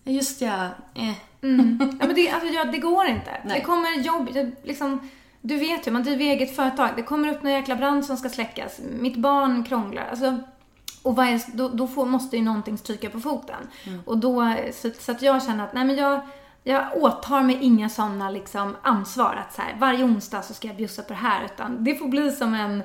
[0.04, 0.66] just ja,
[0.96, 1.14] eh.
[1.44, 1.98] Mm.
[2.02, 3.32] Ja, men det, alltså, ja, det går inte.
[3.46, 3.60] Nej.
[3.60, 5.10] Det kommer jobb, det, liksom,
[5.42, 6.90] du vet ju, man driver eget företag.
[6.96, 8.80] Det kommer upp någon jäkla brand som ska släckas.
[9.00, 10.08] Mitt barn krånglar.
[10.10, 10.38] Alltså,
[11.04, 13.68] och är, då, då får, måste ju någonting stryka på foten.
[14.06, 16.22] Och då, så, så att jag känner att, nej men jag,
[16.68, 20.78] jag åtar mig inga sådana liksom, ansvar att så här, varje onsdag så ska jag
[20.78, 21.46] bjussa på det här.
[21.46, 22.84] Utan det får bli som en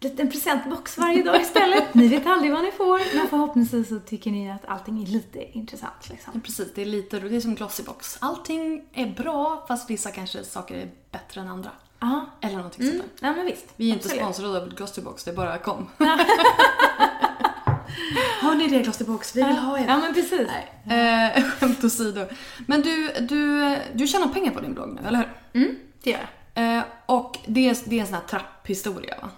[0.00, 1.94] liten presentbox varje dag istället.
[1.94, 3.16] ni vet aldrig vad ni får.
[3.16, 6.08] Men förhoppningsvis så tycker ni att allting är lite intressant.
[6.10, 6.40] Liksom.
[6.40, 8.16] Precis, det är lite det är som Glossybox.
[8.20, 11.70] Allting är bra fast vissa kanske saker är bättre än andra.
[12.00, 12.26] Ja.
[12.40, 12.98] Eller någonting Mm.
[13.00, 13.28] sånt där.
[13.28, 13.66] Ja, men visst.
[13.76, 14.22] Vi är inte Absolut.
[14.22, 15.88] sponsrade av Glossybox, det bara kom.
[18.42, 19.36] Har ni det Glossybox?
[19.36, 19.84] Vi vill ha er.
[19.88, 20.48] Ja, men precis.
[20.84, 22.26] Nej, eh, skämt åsido.
[22.66, 25.62] Men du, du, du tjänar pengar på din blogg nu, eller hur?
[25.62, 26.18] Mm, det gör
[26.54, 26.76] jag.
[26.76, 29.28] Eh, och det är, det är en sån här trapphistoria va?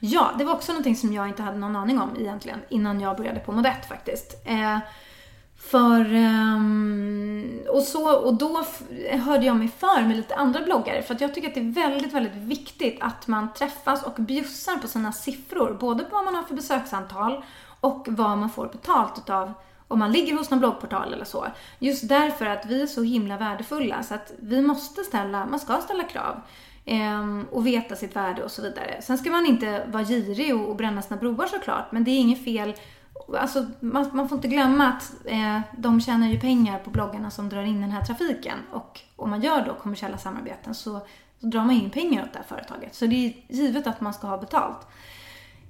[0.00, 3.16] Ja, det var också någonting som jag inte hade någon aning om egentligen innan jag
[3.16, 4.42] började på Modett faktiskt.
[4.44, 4.78] Eh,
[5.60, 8.64] för, ehm, och, så, och då
[9.10, 11.72] hörde jag mig för med lite andra bloggare för att jag tycker att det är
[11.72, 15.76] väldigt, väldigt viktigt att man träffas och bjussar på sina siffror.
[15.80, 17.44] Både på vad man har för besöksantal
[17.80, 19.52] och vad man får betalt utav
[19.88, 21.46] om man ligger hos någon bloggportal eller så.
[21.78, 25.76] Just därför att vi är så himla värdefulla så att vi måste ställa, man ska
[25.76, 26.40] ställa krav.
[26.84, 29.02] Ehm, och veta sitt värde och så vidare.
[29.02, 32.18] Sen ska man inte vara girig och, och bränna sina broar såklart, men det är
[32.18, 32.74] inget fel.
[33.38, 37.48] Alltså, man, man får inte glömma att eh, de tjänar ju pengar på bloggarna som
[37.48, 38.58] drar in den här trafiken.
[38.72, 41.00] Och om man gör då kommersiella samarbeten så,
[41.40, 42.94] så drar man in pengar åt det här företaget.
[42.94, 44.86] Så det är givet att man ska ha betalt.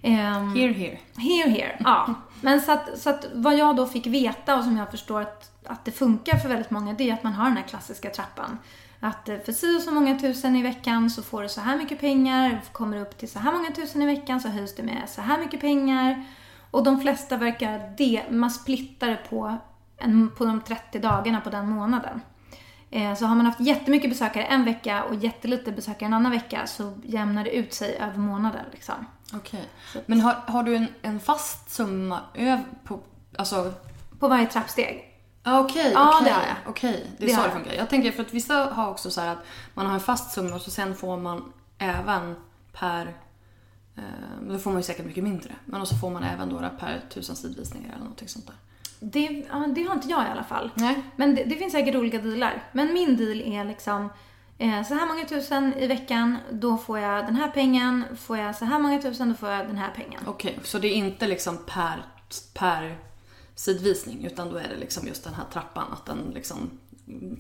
[0.03, 0.99] Ehm, Here, here.
[1.17, 1.77] Here, here.
[1.85, 2.15] Ja.
[2.41, 5.51] Men så att, så att vad jag då fick veta och som jag förstår att,
[5.67, 8.59] att det funkar för väldigt många, det är att man har den här klassiska trappan.
[9.01, 11.77] Att eh, för si och så många tusen i veckan så får du så här
[11.77, 14.83] mycket pengar, kommer du upp till så här många tusen i veckan så höjs det
[14.83, 16.25] med så här mycket pengar.
[16.71, 19.57] Och de flesta verkar det, man splittar det på,
[19.99, 22.21] en, på de 30 dagarna på den månaden.
[22.91, 26.67] Eh, Så har man haft jättemycket besökare en vecka och jättelite besökare en annan vecka
[26.67, 28.65] så jämnar det ut sig över månaden.
[28.73, 28.95] Liksom.
[29.33, 29.69] Okej.
[30.07, 33.01] Men har, har du en, en fast summa över på,
[33.39, 33.73] alltså
[34.19, 35.07] På varje trappsteg.
[35.43, 36.33] Ja, Okej, Ja, okej.
[36.33, 36.71] jag.
[36.71, 37.73] Okej, det är Det så det funkar.
[37.73, 40.55] Jag tänker för att vissa har också så här att man har en fast summa
[40.55, 42.37] och så sen får man även
[42.73, 43.07] per...
[43.97, 44.03] Eh,
[44.49, 45.55] då får man ju säkert mycket mindre.
[45.65, 48.57] Men så får man även då per tusen sidvisningar eller någonting sånt där.
[49.01, 49.29] Det,
[49.75, 50.71] det har inte jag i alla fall.
[50.75, 51.03] Nej.
[51.17, 52.63] Men det, det finns säkert olika dealar.
[52.73, 54.09] Men min deal är liksom
[54.59, 58.05] eh, så här många tusen i veckan, då får jag den här pengen.
[58.17, 60.21] Får jag så här många tusen, då får jag den här pengen.
[60.27, 62.05] Okej, så det är inte liksom per,
[62.55, 62.97] per
[63.55, 66.71] sidvisning utan då är det liksom just den här trappan, att den liksom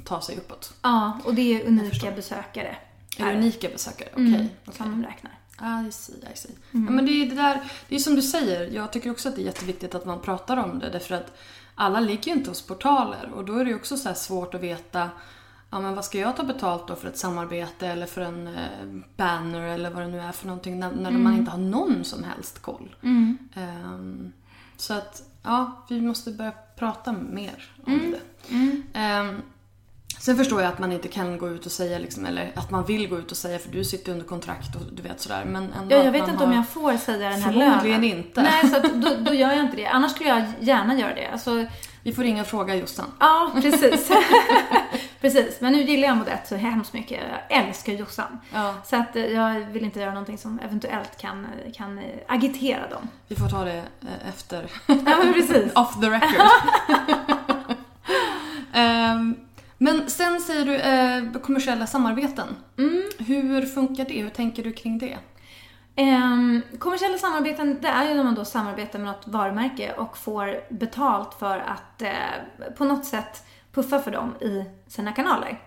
[0.05, 0.75] tar sig uppåt.
[0.83, 2.77] Ja, och det är unika besökare.
[3.19, 4.09] Är unika besökare?
[4.13, 4.27] Okej.
[4.27, 4.77] Mm, okej.
[4.77, 5.40] Som de räknar.
[5.61, 6.53] I see, I see.
[6.71, 9.37] Ja, men det är det där, det är som du säger, jag tycker också att
[9.37, 11.39] det är jätteviktigt att man pratar om det därför att
[11.75, 14.61] alla ligger ju inte hos portaler och då är det ju också så svårt att
[14.61, 15.11] veta
[15.71, 19.03] Ja men vad ska jag ta betalt då för ett samarbete eller för en eh,
[19.17, 22.25] banner eller vad det nu är för någonting när, när man inte har någon som
[22.25, 22.97] helst koll.
[23.55, 24.33] Ehm,
[24.77, 28.21] så att ja, vi måste börja prata mer om det.
[28.93, 29.43] Ehm,
[30.21, 32.85] Sen förstår jag att man inte kan gå ut och säga liksom, eller att man
[32.85, 35.45] vill gå ut och säga för du sitter under kontrakt och du vet sådär.
[35.45, 37.81] Men ändå Ja, jag vet inte om jag får säga den här lönen.
[37.81, 38.43] Förmodligen inte.
[38.43, 39.87] Nej, så att då, då gör jag inte det.
[39.87, 41.27] Annars skulle jag gärna göra det.
[41.27, 41.67] Alltså,
[42.03, 43.07] Vi får ringa och fråga Jossan.
[43.21, 44.11] ja, precis.
[45.21, 45.61] precis.
[45.61, 47.21] Men nu gillar jag Modett så hemskt mycket.
[47.49, 48.41] Jag älskar Jossan.
[48.55, 48.75] Ja.
[48.85, 53.09] Så att jag vill inte göra någonting som eventuellt kan, kan agitera dem.
[53.29, 54.67] Vi får ta det eh, efter.
[54.87, 55.73] Ja, men precis.
[55.75, 56.47] Off the record.
[58.73, 59.37] Ehm,
[59.83, 62.57] men sen säger du eh, kommersiella samarbeten.
[62.79, 63.03] Mm.
[63.19, 64.23] Hur funkar det?
[64.23, 65.19] Hur tänker du kring det?
[65.97, 70.73] Ehm, kommersiella samarbeten, det är ju när man då samarbetar med något varumärke och får
[70.75, 75.61] betalt för att eh, på något sätt puffa för dem i sina kanaler.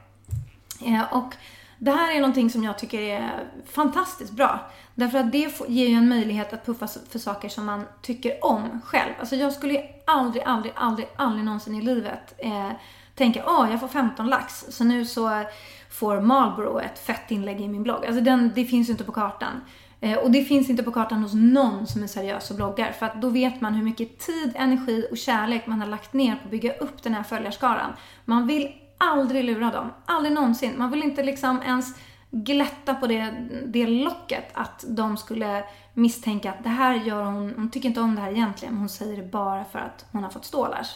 [0.86, 1.36] Eh, och
[1.78, 3.30] det här är någonting som jag tycker är
[3.66, 4.72] fantastiskt bra.
[4.96, 8.82] Därför att det ger ju en möjlighet att puffa för saker som man tycker om
[8.86, 9.14] själv.
[9.20, 12.72] Alltså jag skulle ju aldrig, aldrig, aldrig, aldrig någonsin i livet eh,
[13.16, 15.44] tänka åh, jag får 15 lax, så nu så
[15.90, 18.06] får Marlboro ett fett inlägg i min blogg.
[18.06, 19.62] Alltså den, det finns ju inte på kartan.
[20.00, 22.92] Eh, och det finns inte på kartan hos någon som är seriös och bloggar.
[22.92, 26.36] För att då vet man hur mycket tid, energi och kärlek man har lagt ner
[26.36, 27.94] på att bygga upp den här följarskaran.
[28.26, 29.94] Man vill aldrig lura dem.
[30.06, 30.74] Aldrig någonsin.
[30.78, 31.96] Man vill inte liksom ens
[32.32, 33.34] glätta på det,
[33.66, 38.16] det locket att de skulle misstänka att det här gör hon, hon tycker inte om
[38.16, 40.88] det här egentligen, men hon säger det bara för att hon har fått stålars.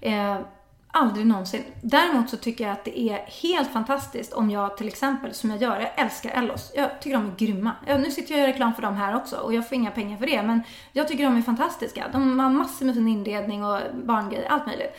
[0.00, 0.38] Eh,
[0.94, 1.62] aldrig någonsin.
[1.80, 5.62] Däremot så tycker jag att det är helt fantastiskt om jag till exempel, som jag
[5.62, 6.72] gör, jag älskar Ellos.
[6.74, 7.72] Jag tycker de är grymma.
[7.86, 9.90] Ja, nu sitter jag och gör reklam för dem här också och jag får inga
[9.90, 12.04] pengar för det, men jag tycker de är fantastiska.
[12.12, 14.92] De har massor med fin inredning och barngrejer, allt möjligt.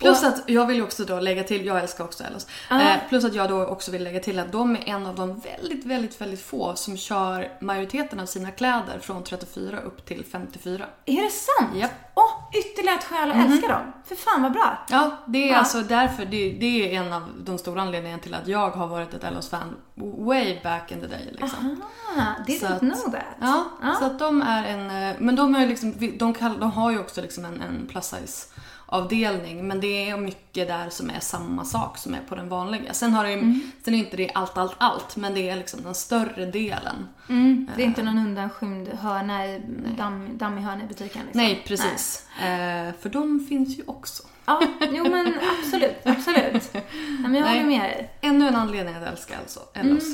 [0.00, 2.46] Plus Och- att jag vill också då lägga till, jag älskar också Ellos.
[2.70, 2.80] Ja.
[2.80, 5.40] Eh, plus att jag då också vill lägga till att de är en av de
[5.40, 10.86] väldigt, väldigt, väldigt få som kör majoriteten av sina kläder från 34 upp till 54.
[11.06, 11.76] Är det sant?
[11.76, 11.90] Japp.
[12.14, 13.92] Åh, ytterligare ett skäl att älska dem.
[14.06, 14.78] För fan vad bra.
[14.90, 15.56] Ja, det är Ja.
[15.58, 19.14] alltså därför, det, det är en av de stora anledningarna till att jag har varit
[19.14, 19.76] ett Ellos-fan
[20.18, 21.82] way back in the day liksom.
[22.16, 23.22] Ah, didn't att- know that.
[23.40, 23.94] Ja, Ja.
[23.98, 26.98] så att de är en, eh, men de, är liksom, de, kall, de har ju
[27.00, 28.46] också liksom en, en plus size
[28.90, 32.92] avdelning men det är mycket där som är samma sak som är på den vanliga.
[32.94, 33.60] Sen, har det, ju- Mm.
[33.84, 37.08] sen är inte det allt, allt, allt men det är liksom den större delen.
[37.28, 39.62] Mm, det är inte någon undanskymd hörna i,
[39.98, 41.22] damm, dammig hörna i butiken.
[41.24, 41.40] Liksom.
[41.42, 42.26] Nej, precis.
[42.40, 44.22] Eh, för de finns ju också.
[44.46, 46.70] Ja, jo men absolut, absolut.
[46.74, 46.84] Nej,
[47.20, 47.58] men jag Nej.
[47.58, 48.10] håller med dig.
[48.20, 50.04] Ännu en anledning att älska alltså, Ellos.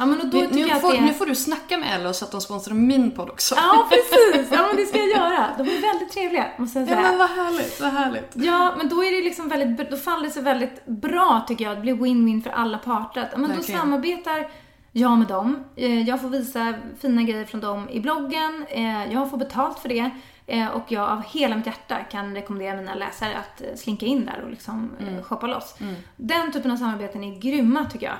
[0.00, 1.78] Ja, men och då Nu, tycker nu, jag att får, det nu får du snacka
[1.78, 3.54] med Ellos så att de sponsrar min podd också.
[3.54, 4.48] Ja, precis.
[4.52, 5.46] Ja, men det ska jag göra.
[5.58, 7.08] De är väldigt trevliga, måste jag Ja, säga.
[7.08, 8.30] men vad härligt, vad härligt.
[8.34, 11.76] Ja, men då är det liksom väldigt, då faller det sig väldigt bra tycker jag.
[11.76, 13.20] Det blir win-win för alla parter.
[13.20, 14.48] Att, ja, Men då samarbetar
[14.92, 15.64] jag med dem.
[15.76, 18.66] Eh, Jag får visa fina grejer från dem i bloggen.
[18.68, 20.10] Eh, Jag får betalt för det.
[20.46, 24.42] Eh, Och jag av hela mitt hjärta kan rekommendera mina läsare att slinka in där
[24.44, 25.22] och liksom mm.
[25.22, 25.74] shoppa loss.
[26.16, 28.16] Den typen av samarbeten är grymma tycker jag.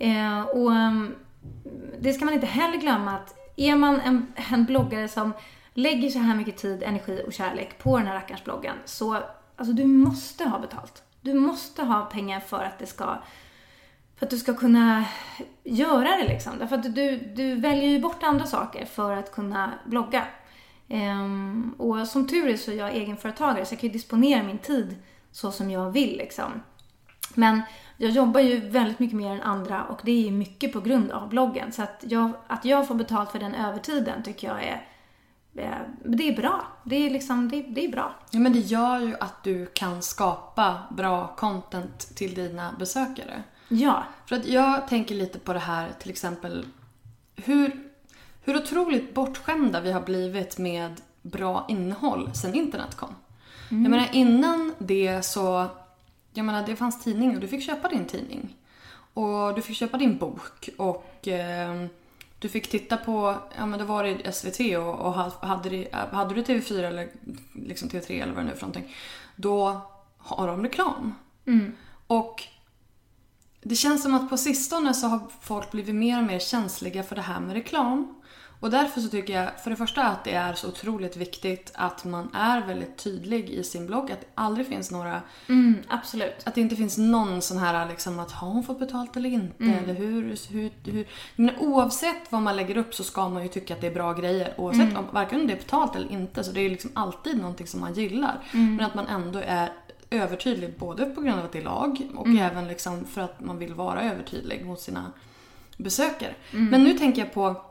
[0.00, 1.14] Eh, Och um,
[2.00, 5.32] det ska man inte heller glömma att är man en, en bloggare som
[5.74, 9.22] lägger så här mycket tid, energi och kärlek på den här rackarns bloggen så
[9.56, 11.02] alltså du måste ha betalt.
[11.20, 13.18] Du måste ha pengar för att det ska
[14.16, 15.04] för att du ska kunna
[15.64, 16.52] göra det liksom.
[16.58, 20.26] Därför att du, du väljer ju bort andra saker för att kunna blogga.
[20.88, 24.58] Ehm, och som tur är så är jag egenföretagare så jag kan ju disponera min
[24.58, 24.96] tid
[25.32, 26.62] så som jag vill liksom.
[27.34, 27.62] Men
[28.02, 31.28] jag jobbar ju väldigt mycket mer än andra och det är mycket på grund av
[31.28, 31.72] bloggen.
[31.72, 34.86] Så att jag, att jag får betalt för den övertiden tycker jag är,
[35.54, 36.66] är det är bra.
[36.84, 38.14] Det är liksom, det, det är bra.
[38.30, 43.42] Ja, men det gör ju att du kan skapa bra content till dina besökare.
[43.68, 44.04] Ja.
[44.26, 46.66] För att jag tänker lite på det här till exempel
[47.36, 47.72] hur,
[48.44, 53.14] hur otroligt bortskämda vi har blivit med bra innehåll sen internet kom.
[53.68, 55.66] Jag menar innan det så,
[56.32, 58.56] jag menar det fanns tidning och du fick köpa din tidning.
[59.14, 61.86] Och du fick köpa din bok och eh,
[62.38, 66.42] du fick titta på, ja men det var det SVT och, och hade, hade du
[66.42, 67.08] TV4 eller
[67.52, 68.96] liksom TV3 eller vad det nu är för någonting.
[69.36, 69.80] Då
[70.18, 71.14] har de reklam.
[71.46, 71.72] Mm.
[72.06, 72.42] Och
[73.62, 77.16] det känns som att på sistone så har folk blivit mer och mer känsliga för
[77.16, 78.19] det här med reklam.
[78.60, 82.04] Och därför så tycker jag för det första att det är så otroligt viktigt att
[82.04, 84.12] man är väldigt tydlig i sin blogg.
[84.12, 85.22] Att det aldrig finns några...
[85.48, 86.34] Mm, absolut.
[86.44, 89.64] Att det inte finns någon sån här liksom att har hon fått betalt eller inte?
[89.64, 89.84] Mm.
[89.84, 91.06] Eller hur, hur, hur.
[91.36, 94.12] Men oavsett vad man lägger upp så ska man ju tycka att det är bra
[94.12, 94.54] grejer.
[94.56, 94.96] Oavsett Mm.
[94.96, 96.44] om, varken det är betalt eller inte.
[96.44, 98.38] Så det är ju liksom alltid någonting som man gillar.
[98.52, 98.76] Mm.
[98.76, 99.72] Men att man ändå är
[100.10, 102.38] övertydlig både på grund av att det är lag och Mm.
[102.42, 105.12] även liksom för att man vill vara övertydlig mot sina
[105.76, 106.34] besökare.
[106.52, 106.66] Mm.
[106.66, 107.62] Men nu tänker jag på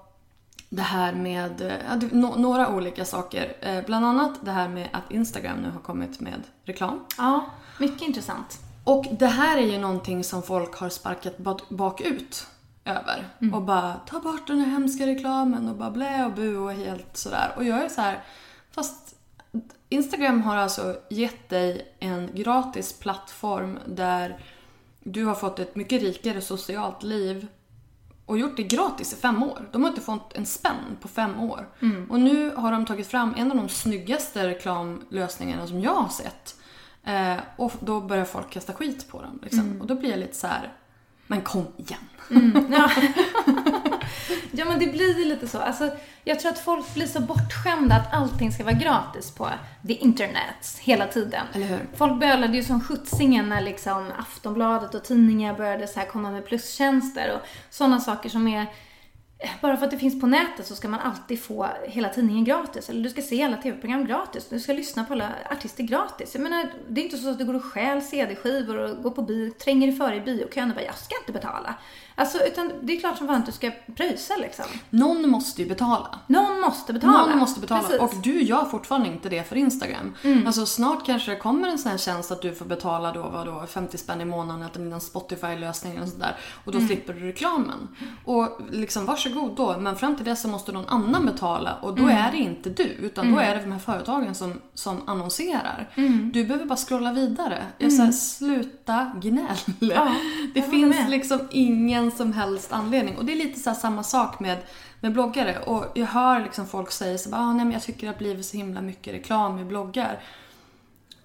[0.69, 3.53] det här med ja, no, några olika saker.
[3.61, 7.05] Eh, bland annat det här med att Instagram nu har kommit med reklam.
[7.17, 7.45] Ja,
[7.79, 8.59] mycket intressant.
[8.83, 12.47] Och det här är ju någonting som folk har sparkat bak- bakut
[12.85, 13.27] över.
[13.53, 17.17] Och bara ta bort den här hemska reklamen och bara blä och bu och helt
[17.17, 17.53] sådär.
[17.55, 18.23] Och jag är så här,
[18.71, 19.15] fast
[19.89, 24.39] Instagram har alltså gett dig en gratis plattform där
[25.03, 27.47] du har fått ett mycket rikare socialt liv
[28.29, 29.69] och gjort det gratis i fem år.
[29.71, 31.67] De har inte fått en spänn på fem år.
[32.09, 36.55] Och nu har de tagit fram en av de snyggaste reklamlösningarna som jag har sett.
[37.03, 39.39] Eh, och då börjar folk kasta skit på dem.
[39.43, 39.81] Liksom.
[39.81, 40.73] Och då blir jag lite så här.
[41.27, 41.99] men kom igen.
[42.71, 42.89] Ja.
[44.51, 45.59] Ja men det blir ju lite så.
[45.59, 45.91] Alltså,
[46.23, 49.49] jag tror att folk blir så bortskämda att allting ska vara gratis på
[49.87, 51.45] the internet hela tiden.
[51.53, 51.79] Eller hur?
[51.95, 56.45] Folk bölade ju som skjutsingen när liksom Aftonbladet och tidningar började så här komma med
[56.45, 58.67] plustjänster och sådana saker som är
[59.61, 62.89] bara för att det finns på nätet så ska man alltid få hela tidningen gratis.
[62.89, 64.49] Eller du ska se alla tv-program gratis.
[64.49, 66.35] Du ska lyssna på alla artister gratis.
[66.35, 69.21] Jag menar, det är inte så att du går och stjäl CD-skivor och går på
[69.21, 71.75] bio, tränger dig före i biokön och bara “jag ska inte betala”.
[72.19, 74.65] Alltså, utan det är klart som fan att du ska pröjsa liksom.
[74.89, 76.19] Någon måste ju betala.
[76.27, 77.25] Någon måste betala.
[77.25, 77.81] Någon måste betala.
[77.81, 77.99] Precis.
[77.99, 80.15] Och du gör fortfarande inte det för Instagram.
[80.45, 83.45] Alltså snart kanske det kommer en sån här tjänst att du får betala då, vad
[83.45, 86.35] då 50 spänn i månaden eller någon Spotify-lösning eller sådär.
[86.65, 87.87] Och då slipper du reklamen.
[88.25, 89.77] Och liksom varsågod då.
[89.79, 91.73] Men fram till dess så måste någon annan betala.
[91.81, 92.83] Och då är det inte du.
[92.83, 95.89] Utan då är det de här företagen som, som annonserar.
[96.33, 97.63] Du behöver bara scrolla vidare.
[97.77, 99.57] Jag säger sluta gnäll.
[99.79, 100.15] Ja,
[100.53, 101.09] det finns med.
[101.09, 103.17] liksom ingen som helst anledning.
[103.17, 104.57] Och det är lite så samma sak med,
[104.99, 105.59] med bloggare.
[105.59, 108.17] Och jag hör liksom folk säga så bara, ah, nej men jag tycker det har
[108.17, 110.19] blivit så himla mycket reklam i bloggar.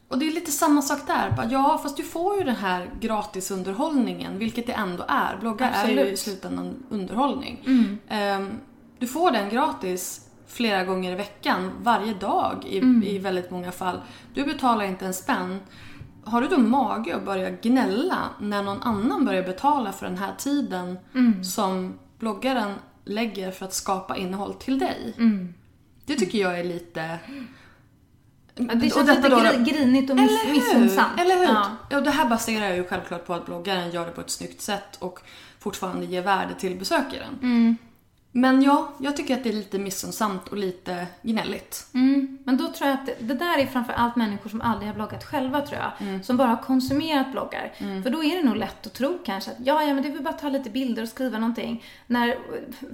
[0.08, 1.30] Och det är lite samma sak där.
[1.36, 5.36] Bara, ja, fast du får ju den här gratisunderhållningen, vilket det ändå är.
[5.40, 6.18] Bloggar är ju i Absolut.
[6.18, 7.58] slutändan underhållning.
[8.08, 8.50] Ehm,
[8.98, 12.76] du får den gratis flera gånger i veckan, varje dag i,
[13.14, 14.00] i väldigt många fall.
[14.34, 15.60] Du betalar inte en spänn.
[16.26, 20.34] Har du då mage att börja gnälla när någon annan börjar betala för den här
[20.38, 20.98] tiden
[21.44, 25.14] som bloggaren lägger för att skapa innehåll till dig?
[26.06, 27.18] Det tycker jag är lite...
[28.56, 31.20] Ja, det känns lite då- gri- grinigt och miss- missunnsamt.
[31.20, 31.44] Eller hur?
[31.54, 31.66] Ja.
[31.90, 32.00] Ja.
[32.00, 34.96] det här baserar jag ju självklart på att bloggaren gör det på ett snyggt sätt
[34.98, 35.20] och
[35.58, 37.38] fortfarande ger värde till besökaren.
[37.42, 37.76] Mm.
[38.36, 41.86] Men ja, jag tycker att det är lite missunnsamt och lite gnälligt.
[41.94, 44.88] Mm, men då tror jag att det, det där är framför allt människor som aldrig
[44.88, 46.24] har bloggat själva tror jag.
[46.24, 47.72] Som bara har konsumerat bloggar.
[48.02, 50.12] För då är det nog lätt att tro kanske att ja, ja men det är
[50.12, 51.84] väl bara att ta lite bilder och skriva någonting.
[52.06, 52.38] När,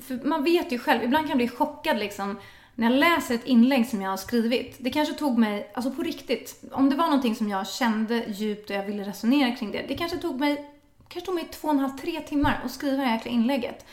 [0.01, 2.39] för man vet ju själv, ibland kan jag bli chockad liksom
[2.75, 4.77] när jag läser ett inlägg som jag har skrivit.
[4.79, 8.71] Det kanske tog mig, alltså på riktigt, om det var någonting som jag kände djupt
[8.71, 9.85] och jag ville resonera kring det.
[9.89, 10.71] Det kanske tog mig,
[11.09, 13.85] kanske tog mig två och en halv, tre timmar att skriva det här inlägget.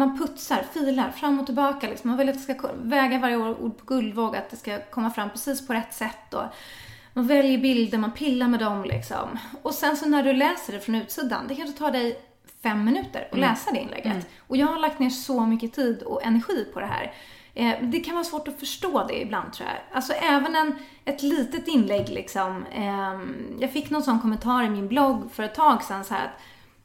[0.00, 1.88] Man putsar, filar fram och tillbaka.
[1.88, 2.10] Liksom.
[2.10, 5.30] Man vill att det ska väga varje ord på guldvåg, att det ska komma fram
[5.30, 6.34] precis på rätt sätt.
[6.34, 6.44] Och
[7.12, 8.84] man väljer bilder, man pillar med dem.
[8.84, 9.38] Liksom.
[9.62, 12.20] Och sen så när du läser det från utsidan, det kanske tar dig
[12.62, 14.26] fem minuter att läsa det inlägget.
[14.46, 17.12] Och jag har lagt ner så mycket tid och energi på det här.
[17.54, 19.96] Eh, det kan vara svårt att förstå det ibland tror jag.
[19.96, 22.64] Alltså även en, ett litet inlägg liksom.
[22.72, 26.24] ehm, jag fick någon sån kommentar i min blogg för ett tag sedan så här
[26.24, 26.40] att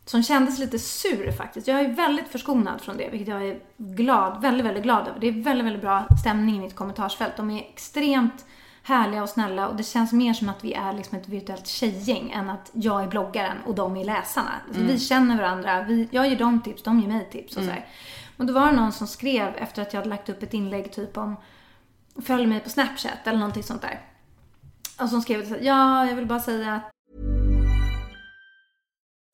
[0.05, 1.67] som kändes lite sur faktiskt.
[1.67, 5.19] Jag är väldigt förskonad från det, vilket jag är glad, väldigt, väldigt glad över.
[5.19, 7.37] Det är väldigt, väldigt bra stämning i mitt kommentarsfält.
[7.37, 8.45] De är extremt
[8.83, 12.31] härliga och snälla och det känns mer som att vi är liksom ett virtuellt tjejgäng
[12.31, 14.51] än att jag är bloggaren och de är läsarna.
[14.67, 17.69] Alltså, Vi känner varandra, vi, jag ger dem tips, de ger mig tips och så
[17.69, 17.85] här.
[18.37, 20.93] Och då var det någon som skrev efter att jag hade lagt upp ett inlägg
[20.93, 21.35] typ om
[22.25, 24.01] följ mig på Snapchat eller någonting sånt där.
[24.99, 26.94] Och som skrev så här, ja, jag vill bara säga att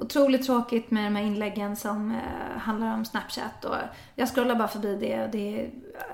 [0.00, 3.76] otroligt tråkigt med de här inläggen som eh, handlar om Snapchat och
[4.14, 5.70] jag scrollar bara förbi det och det,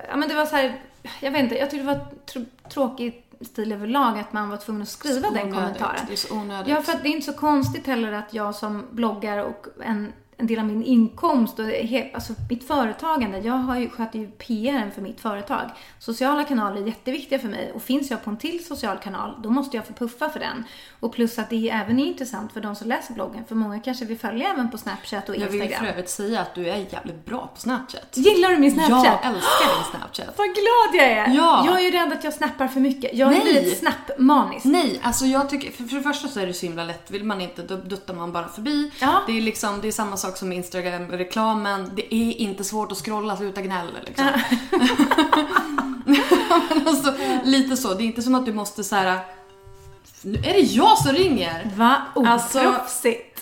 [0.08, 0.80] ja men det var så här,
[1.20, 4.82] jag vet inte, jag tyckte det var tr tråkig stil överlag att man var tvungen
[4.82, 5.54] att skriva Så den onödigt.
[5.54, 6.00] kommentaren.
[6.06, 6.68] Det är så onödigt.
[6.74, 10.12] Ja, för att det är inte så konstigt heller att jag som bloggar och en,
[10.38, 14.26] en del av min inkomst och he, alltså mitt företagande, jag har ju, sköter ju
[14.26, 15.70] PR för mitt företag.
[15.98, 19.50] Sociala kanaler är jätteviktiga för mig och finns jag på en till social kanal, då
[19.50, 20.64] måste jag få puffa för den.
[21.00, 24.04] Och plus att det även är intressant för de som läser bloggen, för många kanske
[24.04, 25.84] vill följa även på Snapchat och Jag vill Instagram.
[25.84, 28.16] för övrigt säga att du är jävligt bra på Snapchat.
[28.16, 29.04] Gillar du min Snapchat?
[29.22, 30.38] Jag älskar din Snapchat.
[30.38, 31.34] Vad glad jag är!
[31.34, 31.64] Ja.
[31.66, 33.14] Jag är ju rädd att jag snappar för mycket.
[33.14, 34.64] Jag har blivit snappmanisk.
[34.64, 37.10] Nej, alltså jag tycker, för, för det första så är det så himla lätt.
[37.10, 38.90] Vill man inte, då duttar man bara förbi.
[39.00, 39.22] Ja.
[39.26, 41.90] Det är liksom, det är samma sak som med Instagram-reklamen.
[41.96, 44.26] Det är inte svårt att scrolla sluta gnälla liksom.
[46.86, 47.14] Alltså,
[47.44, 47.94] lite så.
[47.94, 49.18] Det är inte som att du måste så här.
[50.22, 51.70] Nu är det jag som ringer!
[51.76, 52.02] Va?
[52.14, 53.32] Alltså- Oproffsigt.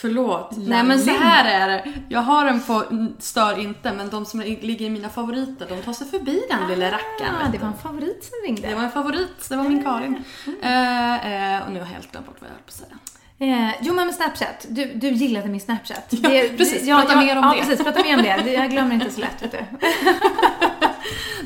[0.00, 0.50] Förlåt.
[0.56, 1.92] Nej men så här är det.
[2.08, 5.82] Jag har den på mm, stör inte, men de som ligger i mina favoriter, de
[5.82, 7.34] tar sig förbi den lilla rackaren.
[7.46, 8.68] Ah, det var en favorit som ringde.
[8.68, 10.24] Det var en favorit, det var min Karin.
[10.62, 12.98] Eh, eh, och nu har jag helt glömt bort vad jag höll på att säga.
[13.40, 16.04] Eh, jo men med Snapchat, du, du gillade min Snapchat.
[16.10, 16.82] Ja, precis.
[16.86, 17.60] ja, Prata ja, mer om ja, det.
[17.60, 18.40] precis, prata mer om det.
[18.44, 19.58] Det- Jag glömmer inte så lätt vet du.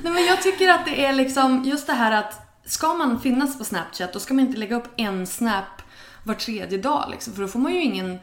[0.03, 3.59] Nej men jag tycker att det är liksom just det här att ska man finnas
[3.59, 5.83] på Snapchat då ska man inte lägga upp en snap
[6.25, 8.19] var tredje dag liksom, för då får man ju ingen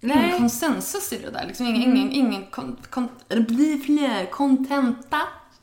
[0.00, 0.38] Ingen Nej.
[0.38, 1.44] konsensus i det där.
[1.46, 5.20] Liksom ingen, ingen, ingen kon, kon, eller bli fler, kontenta.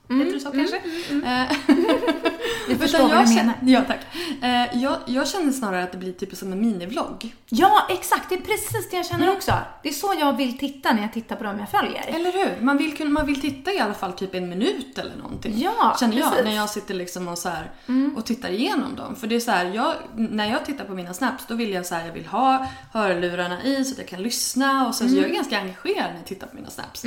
[0.09, 0.77] Heter det så kanske?
[1.25, 1.51] Eh,
[2.69, 3.55] Jag förstår vad du känner- menar.
[3.61, 3.99] Ja, tack.
[4.43, 7.35] Eh, jag, jag känner snarare att det blir typ som en minivlogg.
[7.49, 8.29] Ja, exakt.
[8.29, 9.35] Det är precis det jag känner Mm.
[9.35, 9.51] också.
[9.83, 12.03] Det är så jag vill titta när jag tittar på dem jag följer.
[12.07, 12.61] Eller hur?
[12.65, 15.53] Man vill, man vill titta i alla fall typ en minut eller någonting.
[15.57, 16.39] Ja, Känner jag precis.
[16.41, 16.51] Mm.
[16.51, 17.71] när jag sitter liksom och, så här,
[18.15, 19.15] och tittar igenom dem.
[19.15, 21.85] För det är så här, jag, när jag tittar på mina snaps då vill jag
[21.85, 25.05] så här, jag vill ha hörlurarna i så att jag kan lyssna och så, så
[25.09, 25.21] Mm.
[25.21, 27.03] jag är ganska engagerad när jag tittar på mina snaps.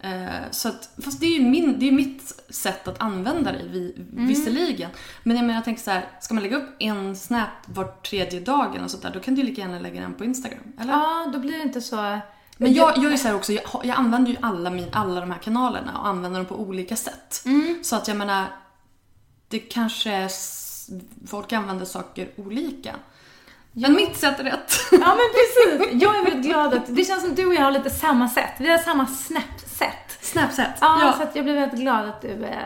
[0.00, 3.62] Eh, så att, fast det är ju min, det är mitt sätt att använda det
[3.70, 4.26] vi, Mm.
[4.26, 4.90] visserligen.
[5.22, 8.40] Men jag, menar, jag tänker så här, ska man lägga upp en snap var tredje
[8.40, 10.72] dag eller sånt där, då kan du lika gärna lägga den på Instagram.
[10.80, 10.92] Eller?
[10.92, 12.18] Ja, då blir det inte så...
[12.56, 15.30] Men jag, jag är så här också, jag, jag använder ju alla, min, alla de
[15.30, 17.42] här kanalerna och använder dem på olika sätt.
[17.44, 17.78] Mm.
[17.82, 18.46] Så att jag menar,
[19.48, 20.30] det kanske är
[21.26, 22.94] folk använder saker olika.
[23.72, 24.72] Men mitt sätt är rätt.
[24.92, 26.02] Ja, men precis.
[26.02, 26.96] Jag är väldigt glad att...
[26.96, 28.52] Det känns som du och jag har lite samma sätt.
[28.58, 29.67] Vi har samma snap-sätt.
[30.20, 30.78] Snapchat.
[30.80, 32.58] Ja, så att jag blir väldigt glad att du, eh,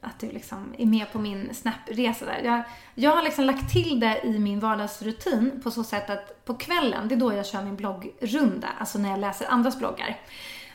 [0.00, 2.40] att du liksom är med på min Snap-resa där.
[2.44, 2.62] Jag,
[2.94, 7.08] jag har liksom lagt till det i min vardagsrutin på så sätt att på kvällen,
[7.08, 10.16] det är då jag kör min bloggrunda, alltså när jag läser andras bloggar.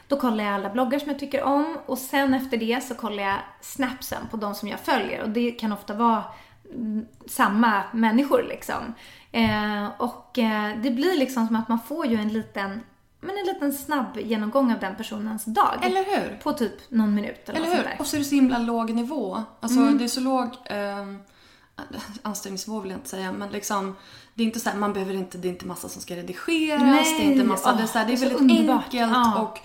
[0.08, 3.24] Då kollar jag alla bloggar som jag tycker om och sen efter det så kollar
[3.24, 6.24] jag snapsen på de som jag följer och det kan ofta vara
[6.74, 8.94] mm, samma människor liksom.
[9.32, 12.82] Eh, och eh, det blir liksom som att man får ju en liten,
[13.22, 15.80] men en liten snabb genomgång av den personens dag.
[15.86, 16.38] Eller hur?
[16.44, 17.92] På typ någon minut eller, Eller något sånt hur?
[17.92, 18.02] där.
[18.02, 19.44] Och så är det så himla låg nivå.
[19.60, 19.98] Alltså Mm.
[19.98, 21.06] det är så låg eh,
[22.22, 23.96] anställningsnivå vill jag inte säga, men liksom
[24.34, 26.82] det är inte så här, man behöver inte, det är inte massa som ska redigeras,
[26.82, 28.84] Nej, det är inte massa, åh, det är, så här, det är så väldigt underbart.
[28.84, 29.40] enkelt Ja.
[29.42, 29.60] och,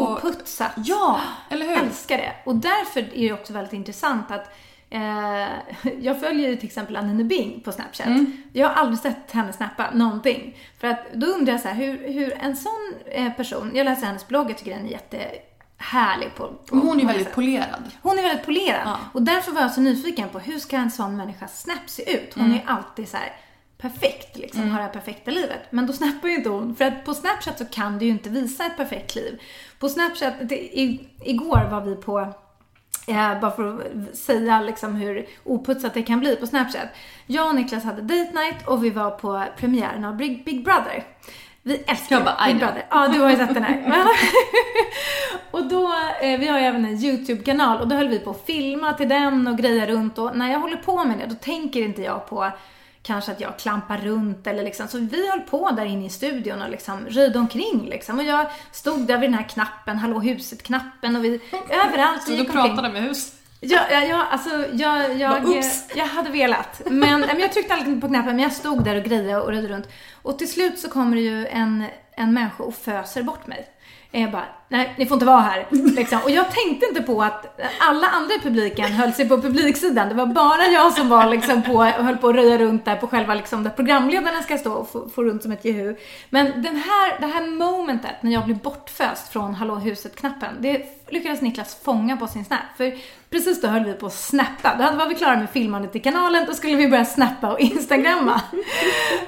[0.00, 0.72] och Oputsat.
[0.76, 1.76] Ja, eller hur?
[1.76, 2.32] Älskar det.
[2.46, 4.54] Och därför är det också väldigt intressant att
[4.90, 5.48] eh,
[6.00, 8.06] jag följer ju till exempel Annine Bing på Snapchat.
[8.06, 8.36] Mm.
[8.52, 10.56] Jag har aldrig sett henne snappa någonting.
[10.80, 14.06] För att då undrar jag så här, hur, hur en sån eh, person, jag läser
[14.06, 17.34] hennes blogg, jag tycker den är jättehärlig på, på hon är ju väldigt sätt.
[17.34, 17.82] polerad.
[18.02, 18.82] Hon är väldigt polerad.
[18.84, 18.98] Ja.
[19.12, 22.34] Och därför var jag så nyfiken på hur ska en sån människa snap se ut?
[22.34, 22.56] Hon Mm.
[22.56, 23.32] är alltid så här
[23.78, 24.72] perfekt, liksom, Mm.
[24.72, 25.60] har det här perfekta livet.
[25.70, 28.30] Men då snappar ju inte hon, för att på Snapchat så kan du ju inte
[28.30, 29.40] visa ett perfekt liv.
[29.78, 32.32] På Snapchat, det, i, igår var vi på
[33.10, 36.88] Eh, bara för att säga liksom hur oputsat det kan bli på Snapchat.
[37.26, 41.04] Jag och Niklas hade date night och vi var på premiären av Big, Big Brother.
[41.62, 42.56] Vi älskar Jag bara, Big.
[42.56, 42.86] Brother.
[42.90, 44.06] Ja, du har ju sett den här.
[45.50, 48.46] och då, eh, vi har ju även en YouTube-kanal och då höll vi på att
[48.46, 51.82] filma till den och greja runt och när jag håller på med det då tänker
[51.82, 52.50] inte jag på
[53.02, 54.88] kanske att jag klampar runt eller liksom.
[54.88, 58.18] Så vi höll på där inne i studion och liksom röjde omkring liksom.
[58.18, 61.40] Och jag stod där vid den här knappen, hallå huset-knappen och vi,
[61.70, 62.22] överallt.
[62.22, 63.32] Så du pratade med hus?
[63.60, 66.82] Ja, ja, ja alltså jag, jag, Bara, "Oops." jag hade velat.
[66.86, 69.68] Men, men jag tryckte aldrig på knappen, men jag stod där och grejade och röjde
[69.68, 69.88] runt.
[70.22, 73.66] Och till slut så kommer det ju en, en människa och föser bort mig.
[74.10, 75.66] Jag bara, nej, ni får inte vara här.
[75.70, 76.18] Liksom.
[76.24, 80.08] Och jag tänkte inte på att alla andra i publiken höll sig på publiksidan.
[80.08, 83.06] Det var bara jag som var liksom på, höll på att röja runt där på
[83.06, 85.96] själva liksom, där programledarna ska stå och få, få runt som ett jehu.
[86.30, 91.40] Men den här, det här momentet när jag blir bortföst från Hallå huset-knappen, det lyckades
[91.40, 92.60] Niklas fånga på sin snap.
[92.76, 92.98] För
[93.30, 94.74] precis då höll vi på att snappa.
[94.78, 98.40] Då var vi klara med filmandet i kanalen, då skulle vi börja snappa och instagramma.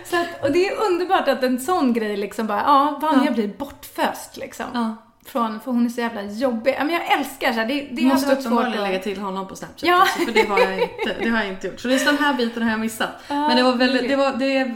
[0.05, 3.49] Så att, och det är underbart att en sån grej liksom bara, ja, Vanja blir
[3.49, 4.67] bortföst liksom.
[4.75, 4.97] Ja.
[5.27, 6.77] Från, för hon är så jävla jobbig.
[6.79, 10.03] Men jag älskar så här, det, det måste uppenbarligen lägga till honom på Snapchat Ja.
[10.03, 11.81] också, för det har jag inte, det har jag inte gjort.
[11.81, 13.11] Så just den här biten har jag missat.
[13.29, 14.75] men det var väldigt, det var, det,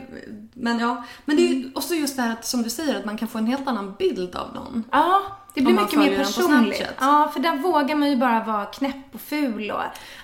[0.54, 1.04] men ja.
[1.24, 3.28] Men det är ju också just det här att, som du säger, att man kan
[3.28, 4.84] få en helt annan bild av någon.
[4.92, 5.22] Ja,
[5.56, 6.82] det blir man mycket mer personligt.
[7.00, 9.80] Ja, för där vågar man ju bara vara knäpp och ful och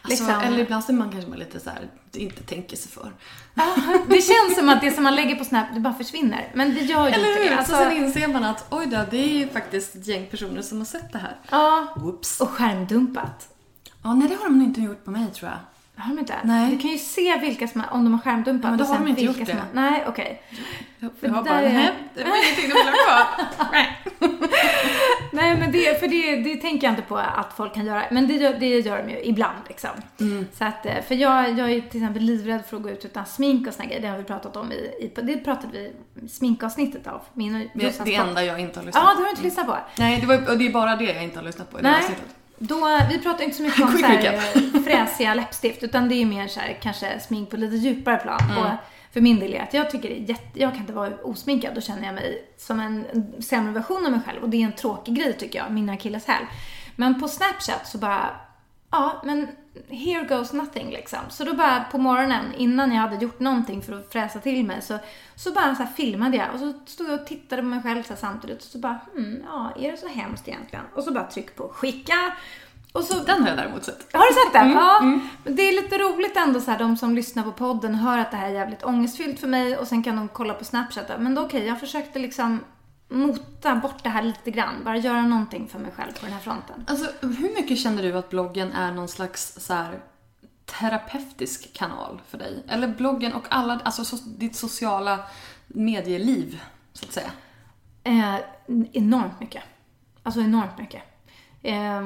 [0.08, 0.28] liksom.
[0.30, 3.12] Alltså, eller ibland så är man kanske bara lite så här, inte tänker sig för.
[3.54, 3.74] ja,
[4.08, 6.48] det känns som att det som man lägger på Snap, det bara försvinner.
[6.54, 7.50] Men det gör ju Eller inte hur?
[7.50, 7.56] det.
[7.58, 10.62] Alltså, så sen inser man att oj då, det är ju faktiskt ett gäng personer
[10.62, 11.36] som har sett det här.
[11.50, 12.40] ja, Whoops.
[12.40, 13.48] och skärmdumpat.
[14.02, 15.58] Ja, nej det har de inte gjort på mig tror jag.
[16.02, 16.34] Har de inte?
[16.44, 16.70] Nej.
[16.70, 18.64] Du kan ju se vilka som har, om de har skärmdumpat.
[18.64, 19.52] Ja, men då har de inte gjort det.
[19.52, 20.42] Har, nej, okej.
[20.98, 23.86] Jag, För jag har bara, är- nej, det var ingenting de ville ha kvar.
[25.34, 28.02] Nej, men det, för det, det tänker jag inte på att folk kan göra.
[28.10, 29.90] Men det, gör- det gör de ju ibland liksom.
[30.20, 30.46] Mm.
[30.58, 33.26] Så att, eh, för jag, jag är till exempel livrädd för att gå ut utan
[33.26, 34.00] smink och såna grejer.
[34.00, 35.92] Det har vi pratat om i, i det pratade vi
[36.24, 39.14] i sminkavsnittet av min och Det det enda jag inte har lyssnat Ja, på.
[39.20, 39.76] det har du inte lyssnat på.
[39.98, 41.88] Nej, det, var, och det är bara det jag inte har lyssnat på i det
[41.90, 42.24] Nej, avsnittet.
[42.58, 46.26] då, vi pratar inte så mycket om så här, eh, fräsiga läppstift utan det är
[46.26, 48.40] mer så här, kanske smink på lite djupare plan.
[48.50, 48.58] Mm.
[48.58, 48.70] Och
[49.12, 51.74] för min del är att jag tycker det är jätte, jag kan inte vara osminkad,
[51.74, 53.06] då känner jag mig som en,
[53.42, 56.46] sämre version av mig själv och det är en tråkig grej tycker jag, min akilleshäl.
[56.96, 58.30] Men på Snapchat så bara,
[58.90, 59.48] ja men
[59.88, 61.18] here goes nothing liksom.
[61.28, 64.82] Så då bara på morgonen innan jag hade gjort någonting för att fräsa till mig
[64.82, 64.98] så,
[65.34, 68.02] så bara så här filmade jag och så stod jag och tittade på mig själv
[68.02, 70.84] så samtidigt och så bara, hmm, ja är det så hemskt egentligen?
[70.94, 72.36] Och så bara tryck på skicka.
[72.92, 74.06] Och så, Den har jag däremot sett.
[74.12, 74.70] har du sett den?
[74.70, 75.00] ja.
[75.44, 78.30] Men Det är lite roligt ändå så här, de som lyssnar på podden hör att
[78.30, 81.06] det här är jävligt ångestfyllt för mig och sen kan de kolla på Snapchat.
[81.18, 82.60] Men då okej, jag försökte liksom
[83.08, 84.74] mota bort det här lite grann.
[84.84, 86.84] Bara göra någonting för mig själv på den här fronten.
[86.88, 89.98] Alltså, hur mycket känner du att bloggen är någon slags så här,
[90.64, 92.64] terapeutisk kanal för dig?
[92.68, 95.18] Eller bloggen och alla, alltså så, ditt sociala
[95.66, 96.60] medieliv,
[96.92, 97.30] så att säga.
[98.04, 98.34] Eh,
[98.92, 99.62] enormt mycket.
[100.22, 101.02] Alltså enormt mycket.
[101.62, 102.02] Eh,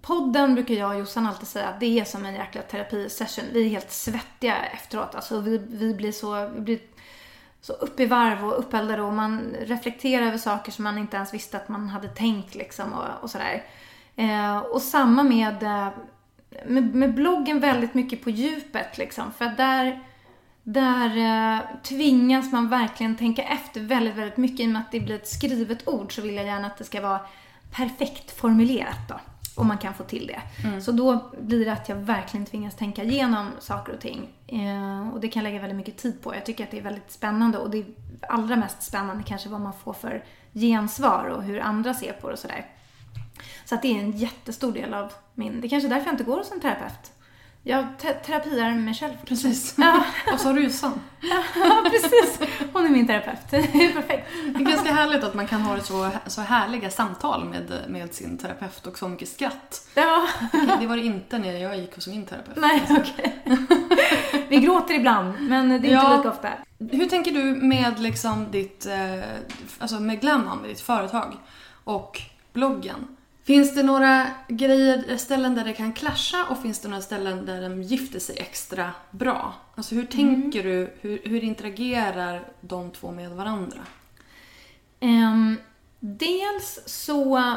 [0.00, 3.44] podden brukar jag och Jossan alltid säga att det är som en jäkla terapisession.
[3.52, 5.14] Vi är helt svettiga efteråt.
[5.14, 6.78] Alltså vi, vi blir så, vi blir
[7.60, 11.34] så upp i varv och uppeldade och man reflekterar över saker som man inte ens
[11.34, 13.64] visste att man hade tänkt liksom och, och sådär.
[14.16, 15.88] Eh, och samma med, eh,
[16.66, 19.32] med, med bloggen väldigt mycket på djupet liksom.
[19.32, 20.00] För att där,
[20.62, 24.60] där eh, tvingas man verkligen tänka efter väldigt, väldigt mycket.
[24.60, 26.84] I och med att det blir ett skrivet ord så vill jag gärna att det
[26.84, 27.20] ska vara
[27.70, 29.31] perfekt formulerat då.
[29.56, 30.42] Om man kan få till det.
[30.80, 34.28] Så då blir det att jag verkligen tvingas tänka igenom saker och ting.
[34.46, 36.34] Eh, och det kan jag lägga väldigt mycket tid på.
[36.34, 37.84] Jag tycker att det är väldigt spännande och det är
[38.28, 42.32] allra mest spännande kanske vad man får för gensvar och hur andra ser på det
[42.32, 42.66] och sådär.
[43.64, 45.60] Så att det är en jättestor del av min...
[45.60, 47.12] Det är kanske är därför jag inte går hos en terapeut.
[47.64, 49.12] Jag te- terapiar mig själv.
[49.26, 49.74] Precis.
[49.78, 51.00] Ja, och så Jossan.
[51.54, 52.38] ja, precis.
[52.72, 53.38] Hon är min terapeut.
[53.50, 54.28] Det är perfekt.
[54.54, 58.38] Det är ganska härligt att man kan ha så, så härliga samtal med, med sin
[58.38, 59.88] terapeut och så mycket skratt.
[59.94, 60.26] Ja,
[60.80, 62.56] Det var det inte när jag gick hos min terapeut.
[62.56, 63.38] nej okej.
[64.48, 66.16] Vi gråter ibland, men det är inte Ja.
[66.16, 66.48] lika ofta.
[66.78, 69.24] Hur tänker du med liksom ditt, eh,
[69.78, 71.36] alltså med Glamman, med ditt företag
[71.84, 72.20] och
[72.52, 73.16] bloggen?
[73.44, 77.62] Finns det några grejer, ställen där det kan clasha och finns det några ställen där
[77.62, 79.54] de gifter sig extra bra?
[79.74, 83.78] Alltså hur tänker du, hur, hur interagerar de två med varandra?
[85.00, 85.56] Ehm,
[86.00, 87.56] dels så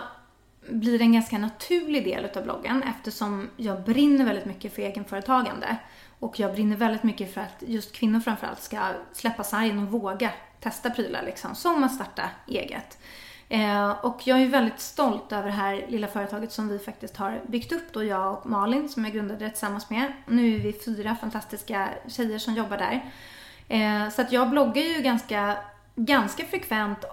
[0.69, 5.77] blir det en ganska naturlig del utav bloggen eftersom jag brinner väldigt mycket för egenföretagande.
[6.19, 8.79] Och jag brinner väldigt mycket för att just kvinnor framförallt ska
[9.13, 12.97] släppa sargen och våga testa prylar liksom, som att starta eget.
[13.49, 17.41] Eh, och jag är väldigt stolt över det här lilla företaget som vi faktiskt har
[17.47, 20.13] byggt upp då, jag och Malin som jag grundade det tillsammans med.
[20.27, 23.11] Nu är vi fyra fantastiska tjejer som jobbar där.
[23.67, 25.57] Eh, så att jag bloggar ju ganska,
[25.95, 27.05] ganska frekvent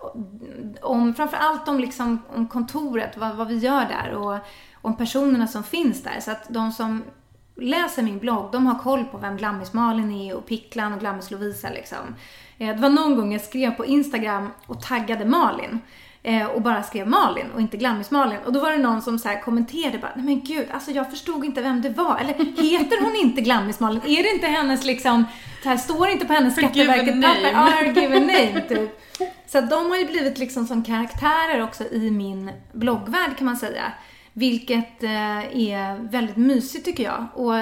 [0.82, 4.38] om, framförallt om, liksom, om kontoret, vad, vad vi gör där och
[4.74, 6.20] om personerna som finns där.
[6.20, 7.04] Så att de som
[7.56, 12.14] läser min blogg, de har koll på vem Glammis-Malin är och Picklan och Glammis-Lovisa liksom.
[12.58, 15.80] Eh, det var någon gång jag skrev på Instagram och taggade Malin.
[16.24, 18.38] Eh, och bara skrev Malin och inte Glammis-Malin.
[18.46, 21.44] Och då var det någon som så kommenterade bara, nej men gud, alltså jag förstod
[21.44, 22.18] inte vem det var.
[22.18, 24.00] Eller heter hon inte Glammis-Malin?
[24.06, 25.24] Är det inte hennes liksom,
[25.62, 29.00] det här står inte på hennes Skatteverket-papper, her given name, typ.
[29.46, 33.56] Så att de har ju blivit liksom som karaktärer också i min bloggvärld kan man
[33.56, 33.92] säga.
[34.32, 37.26] Vilket eh, är väldigt mysigt tycker jag.
[37.34, 37.54] Och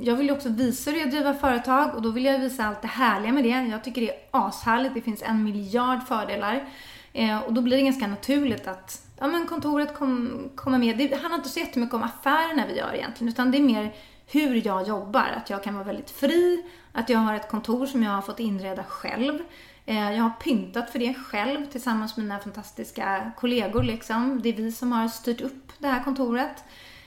[0.00, 2.82] jag vill ju också visa hur jag driver företag och då vill jag visa allt
[2.82, 3.48] det härliga med det.
[3.48, 4.94] Jag tycker det är ashärligt.
[4.94, 6.68] Det finns en miljard fördelar.
[7.14, 10.98] Eh, och då blir det ganska naturligt att ja, men kontoret kom, kommer med.
[10.98, 13.94] Det handlar inte så jättemycket om affärerna vi gör egentligen, utan det är mer
[14.26, 15.32] hur jag jobbar.
[15.36, 18.40] Att jag kan vara väldigt fri, att jag har ett kontor som jag har fått
[18.40, 19.38] inreda själv.
[19.86, 23.82] Eh, jag har pyntat för det själv tillsammans med mina fantastiska kollegor.
[23.82, 24.42] Liksom.
[24.42, 26.64] Det är vi som har styrt upp det här kontoret.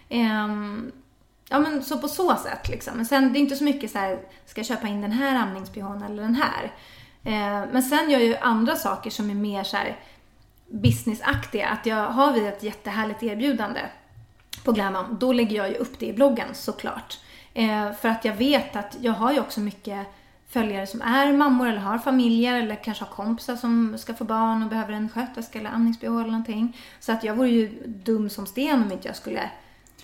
[0.10, 0.92] Ehm,
[1.50, 2.94] ja men så på så sätt liksom.
[2.96, 5.36] Men sen det är inte så mycket så här, ska jag köpa in den här
[5.36, 6.72] amningsbehån eller den här?
[7.28, 9.98] Eh, men sen gör jag ju andra saker som är mer så här
[10.68, 11.68] businessaktiga.
[11.68, 13.80] Att jag har vi ett jättehärligt erbjudande
[14.64, 15.18] på Glamon.
[15.20, 17.20] då lägger jag ju upp det i bloggen såklart.
[17.54, 20.08] Eh, för att jag vet att jag har ju också mycket
[20.50, 24.64] följare som är mammor eller har familjer eller kanske har kompisar som ska få barn
[24.64, 26.78] och behöver en sköterska eller amningsbh eller någonting.
[27.00, 29.50] Så att jag vore ju dum som sten om inte jag skulle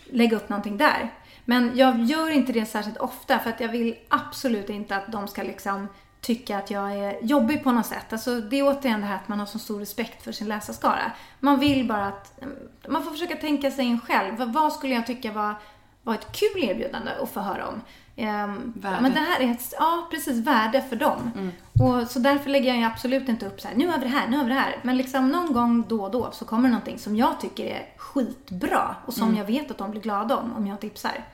[0.06, 1.12] lägga upp någonting där.
[1.46, 5.28] Men jag gör inte det särskilt ofta för att jag vill absolut inte att de
[5.28, 5.88] ska liksom
[6.24, 8.14] tycka att jag är jobbig på något sätt.
[8.14, 11.12] Alltså, det är återigen det här att man har så stor respekt för sin läsarskara.
[11.40, 12.40] Man vill bara att,
[12.88, 14.36] man får försöka tänka sig in själv.
[14.38, 15.56] Vad skulle jag tycka var,
[16.04, 17.82] var ett kul erbjudande att få höra om?
[18.18, 19.02] Um, värde.
[19.02, 21.32] Men det här är ett, ja, precis, värde för dem.
[21.36, 21.52] Mm.
[21.74, 24.28] Och, så därför lägger jag absolut inte upp så här, nu har vi det här,
[24.28, 24.80] nu har vi det här.
[24.82, 27.94] Men liksom någon gång då och då så kommer det någonting som jag tycker är
[27.98, 29.38] skitbra och som mm.
[29.38, 31.26] jag vet att de blir glada om, om jag tipsar.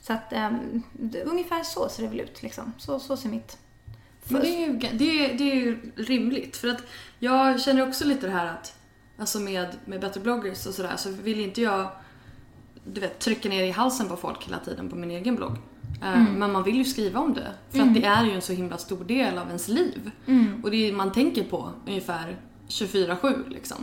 [0.00, 0.82] Så att um,
[1.24, 2.72] ungefär så ser det väl ut liksom.
[2.78, 3.58] Så, så ser mitt
[4.28, 6.56] men det är, ju, det, är, det är ju rimligt.
[6.56, 6.82] För att
[7.18, 8.78] jag känner också lite det här att,
[9.18, 11.90] alltså med, med Better bloggers och sådär, så vill inte jag
[12.92, 15.56] du vet, trycka ner i halsen på folk hela tiden på min egen blogg.
[16.02, 16.32] Eh, mm.
[16.32, 17.52] Men man vill ju skriva om det.
[17.70, 17.88] För mm.
[17.88, 20.10] att det är ju en så himla stor del av ens liv.
[20.26, 20.64] Mm.
[20.64, 22.36] Och det är man tänker på ungefär
[22.68, 23.76] 24-7 liksom.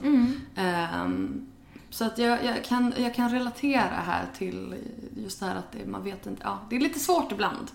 [1.04, 1.48] Um,
[1.90, 4.76] så att jag, jag, kan, jag kan relatera här till
[5.16, 7.72] just det här att det, man vet inte, ja, det är lite svårt ibland.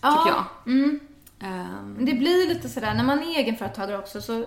[0.00, 0.10] Ja.
[0.12, 0.44] Tycker jag.
[1.42, 1.96] Um...
[2.06, 4.46] Det blir lite sådär, när man är egenföretagare också så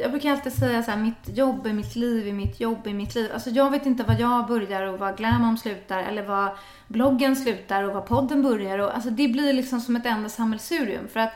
[0.00, 2.94] jag brukar alltid säga så här, mitt jobb är mitt liv är mitt jobb är
[2.94, 3.30] mitt liv.
[3.32, 6.56] Alltså jag vet inte var jag börjar och var Glamom slutar eller var
[6.86, 8.78] bloggen slutar och var podden börjar.
[8.78, 11.08] Och, alltså det blir liksom som ett enda sammelsurium.
[11.08, 11.32] För att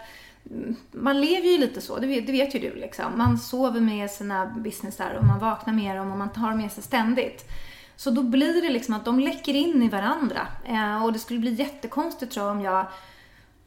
[0.50, 3.18] mm, man lever ju lite så, det vet, det vet ju du liksom.
[3.18, 6.82] Man sover med sina businessar och man vaknar med dem och man tar med sig
[6.82, 7.50] ständigt.
[7.96, 10.46] Så då blir det liksom att de läcker in i varandra.
[10.64, 12.86] Eh, och det skulle bli jättekonstigt tror jag om jag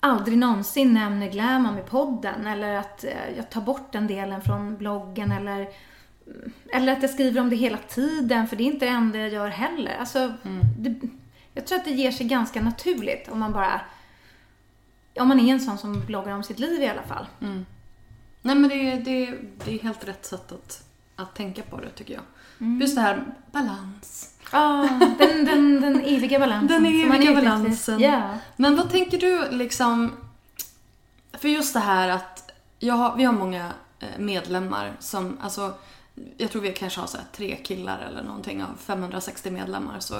[0.06, 4.78] aldrig någonsin nämner Glamam i podden eller att eh, jag tar bort den delen från
[4.78, 5.60] bloggen eller
[6.28, 9.20] mm, eller att jag skriver om det hela tiden, för det är inte det enda
[9.20, 9.98] jag gör heller.
[10.00, 10.62] Alltså, mm.
[10.78, 11.08] det,
[11.54, 13.82] jag tror att det ger sig ganska naturligt om man bara...
[15.20, 17.26] Om man är en sån som bloggar om sitt liv i alla fall.
[17.42, 17.66] Mm.
[18.42, 20.86] Nej men det det, det är helt rätt sätt att,
[21.16, 22.24] att tänka på det tycker jag.
[22.60, 22.82] Mm.
[22.82, 24.30] Just det här balans.
[24.52, 26.84] Ja, den, den, den eviga balansen.
[26.84, 28.02] Den eviga balansen.
[28.02, 28.36] Yeah.
[28.56, 30.12] Men vad tänker du liksom,
[31.34, 32.52] för just det här att
[32.82, 35.74] har, vi har många eh, medlemmar som, alltså
[36.38, 40.00] jag tror vi kanske har så tre killar eller någonting av 560 medlemmar.
[40.00, 40.16] Så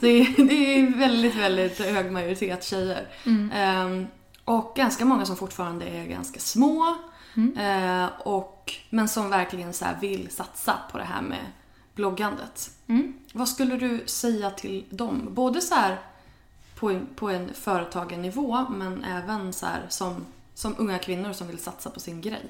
[0.00, 3.08] det, är, det är väldigt, väldigt hög majoritet tjejer.
[3.24, 3.86] Mm.
[3.86, 4.06] Um,
[4.44, 6.96] och ganska många som fortfarande är ganska små.
[7.34, 7.58] Mm.
[7.58, 11.44] Uh, och, men som verkligen så vill satsa på det här med
[11.98, 12.70] bloggandet.
[12.86, 13.12] Mm.
[13.32, 15.28] Vad skulle du säga till dem?
[15.30, 15.98] Både så här
[16.74, 21.90] på, en, på en företagarnivå men även så som, som unga kvinnor som vill satsa
[21.90, 22.46] på sin grej.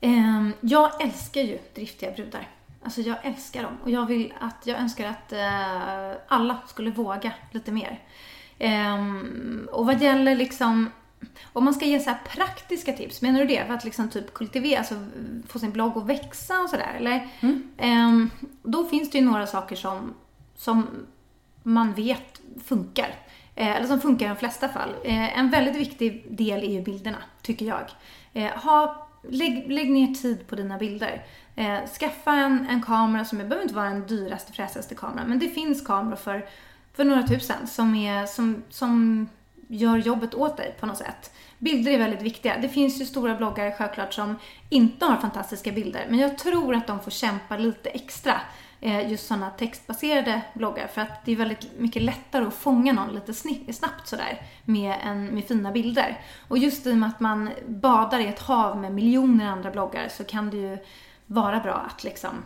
[0.00, 2.48] Um, jag älskar ju driftiga brudar.
[2.82, 7.32] Alltså jag älskar dem och jag vill att, jag önskar att uh, alla skulle våga
[7.50, 8.00] lite mer.
[8.60, 10.90] Um, och vad gäller liksom
[11.52, 13.66] om man ska ge så praktiska tips, menar du det?
[13.66, 14.94] För att liksom typ kultivera, alltså
[15.48, 16.94] få sin blogg att växa och sådär?
[16.96, 17.28] Eller?
[17.40, 17.68] Mm.
[17.82, 18.30] Um,
[18.62, 20.14] då finns det ju några saker som,
[20.56, 20.86] som
[21.62, 23.14] man vet funkar.
[23.54, 24.90] Eh, eller som funkar i de flesta fall.
[25.04, 27.90] Eh, en väldigt viktig del är ju bilderna, tycker jag.
[28.32, 31.24] Eh, ha, lägg, lägg ner tid på dina bilder.
[31.98, 35.48] Skaffa en, en kamera som, det behöver inte vara den dyraste, fräsigaste kameran, men det
[35.48, 36.46] finns kameror för,
[36.94, 39.28] för några tusen som, är, som, som
[39.72, 41.32] gör jobbet åt dig på något sätt.
[41.58, 42.58] Bilder är väldigt viktiga.
[42.58, 44.36] Det finns ju stora bloggare självklart som
[44.68, 48.40] inte har fantastiska bilder, men jag tror att de får kämpa lite extra.
[48.80, 53.14] Eh, just sådana textbaserade bloggar för att det är väldigt mycket lättare att fånga någon
[53.14, 53.34] lite
[53.72, 56.20] snabbt sådär med, en, med fina bilder.
[56.48, 60.08] Och just i och med att man badar i ett hav med miljoner andra bloggar
[60.08, 60.78] så kan det ju
[61.26, 62.44] vara bra att liksom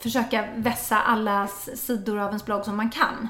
[0.00, 3.28] försöka vässa alla sidor av ens blogg som man kan.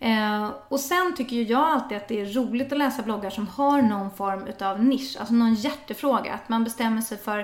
[0.00, 3.46] Eh, och sen tycker ju jag alltid att det är roligt att läsa bloggar som
[3.46, 6.34] har någon form utav nisch, alltså någon hjärtefråga.
[6.34, 7.38] Att man bestämmer sig för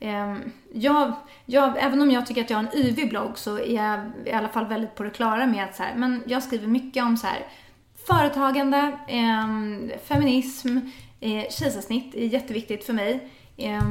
[0.00, 0.36] eh,
[0.72, 1.12] jag,
[1.44, 4.32] jag, även om jag tycker att jag har en yvig blogg så är jag i
[4.32, 7.16] alla fall väldigt på det klara med att så här, men jag skriver mycket om
[7.16, 7.46] så här,
[8.06, 10.78] företagande, eh, feminism,
[11.20, 13.30] eh, kejsarsnitt är jätteviktigt för mig.
[13.56, 13.82] Eh,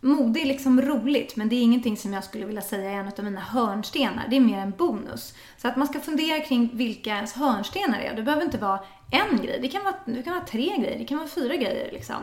[0.00, 3.12] Mode är liksom roligt, men det är ingenting som jag skulle vilja säga är en
[3.18, 4.26] av mina hörnstenar.
[4.30, 5.34] Det är mer en bonus.
[5.56, 8.16] Så att man ska fundera kring vilka ens hörnstenar är.
[8.16, 8.80] Det behöver inte vara
[9.10, 9.58] en grej.
[9.62, 11.92] Det kan vara, det kan vara tre grejer, det kan vara fyra grejer.
[11.92, 12.16] Liksom.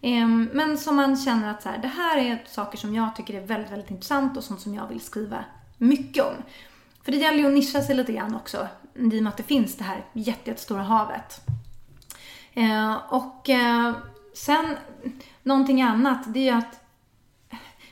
[0.00, 3.34] Ehm, men som man känner att så här, det här är saker som jag tycker
[3.34, 5.44] är väldigt, väldigt intressant och sånt som jag vill skriva
[5.78, 6.34] mycket om.
[7.04, 9.42] För det gäller ju att nischa sig lite grann också, i och med att det
[9.42, 11.40] finns det här jättestora havet.
[12.54, 13.92] Ehm, och eh,
[14.34, 14.76] sen,
[15.42, 16.83] någonting annat, det är ju att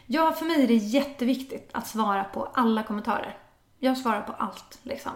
[0.07, 3.36] Ja, för mig är det jätteviktigt att svara på alla kommentarer.
[3.78, 5.12] Jag svarar på allt liksom.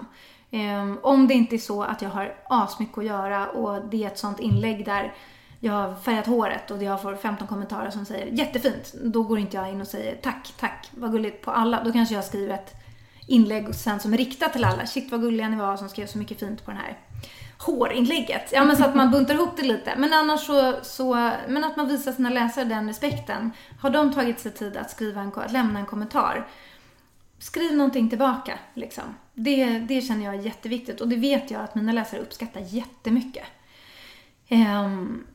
[0.50, 4.06] Um, om det inte är så att jag har asmycket att göra och det är
[4.06, 5.14] ett sånt inlägg där
[5.60, 8.94] jag har färgat håret och jag får 15 kommentarer som säger jättefint.
[9.02, 11.84] Då går inte jag in och säger tack, tack, vad gulligt på alla.
[11.84, 12.74] Då kanske jag skriver ett
[13.26, 14.86] inlägg sen som är riktat till alla.
[14.86, 16.98] Shit vad gulliga ni var som skrev så mycket fint på den här
[17.58, 18.52] hårinlägget.
[18.52, 19.94] Ja, men så att man buntar ihop det lite.
[19.96, 21.14] Men annars så, så,
[21.48, 23.50] men att man visar sina läsare den respekten.
[23.80, 26.48] Har de tagit sig tid att skriva en, att lämna en kommentar,
[27.38, 29.04] skriv någonting tillbaka liksom.
[29.34, 33.44] Det, det känner jag är jätteviktigt och det vet jag att mina läsare uppskattar jättemycket.
[34.50, 35.26] Um,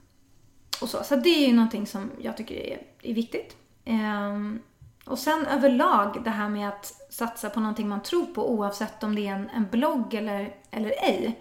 [0.82, 1.04] och så.
[1.04, 3.56] så det är ju någonting som jag tycker är, är viktigt.
[3.86, 4.62] Um,
[5.06, 9.16] och sen överlag det här med att satsa på någonting man tror på oavsett om
[9.16, 11.40] det är en, en blogg eller, eller ej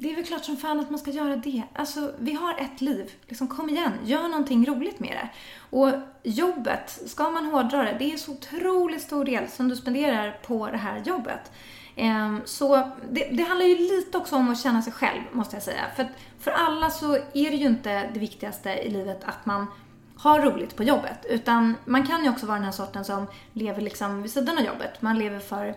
[0.00, 1.62] det är väl klart som fan att man ska göra det.
[1.72, 3.10] Alltså, vi har ett liv.
[3.26, 5.28] Liksom, kom igen, gör någonting roligt med det.
[5.76, 5.92] Och
[6.22, 10.66] jobbet, ska man hårdra det, det är så otroligt stor del som du spenderar på
[10.66, 11.52] det här jobbet.
[11.96, 15.62] Ehm, så det, det, handlar ju lite också om att känna sig själv, måste jag
[15.62, 15.84] säga.
[15.96, 19.66] För, för alla så är det ju inte det viktigaste i livet att man
[20.16, 21.26] har roligt på jobbet.
[21.28, 24.64] Utan man kan ju också vara den här sorten som lever liksom vid sidan av
[24.64, 25.02] jobbet.
[25.02, 25.74] Man lever för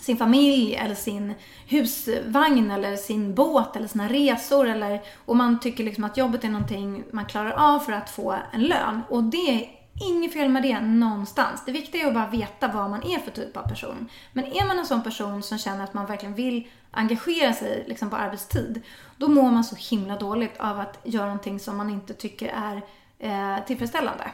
[0.00, 1.34] sin familj eller sin
[1.66, 6.48] husvagn eller sin båt eller sina resor eller, och man tycker liksom att jobbet är
[6.48, 9.00] någonting man klarar av för att få en lön.
[9.08, 11.62] Och det är inget fel med det någonstans.
[11.66, 14.08] Det viktiga är att bara veta vad man är för typ av person.
[14.32, 18.10] Men är man en sån person som känner att man verkligen vill engagera sig liksom
[18.10, 18.82] på arbetstid,
[19.16, 22.82] då mår man så himla dåligt av att göra någonting som man inte tycker är
[23.18, 24.30] eh, tillfredsställande.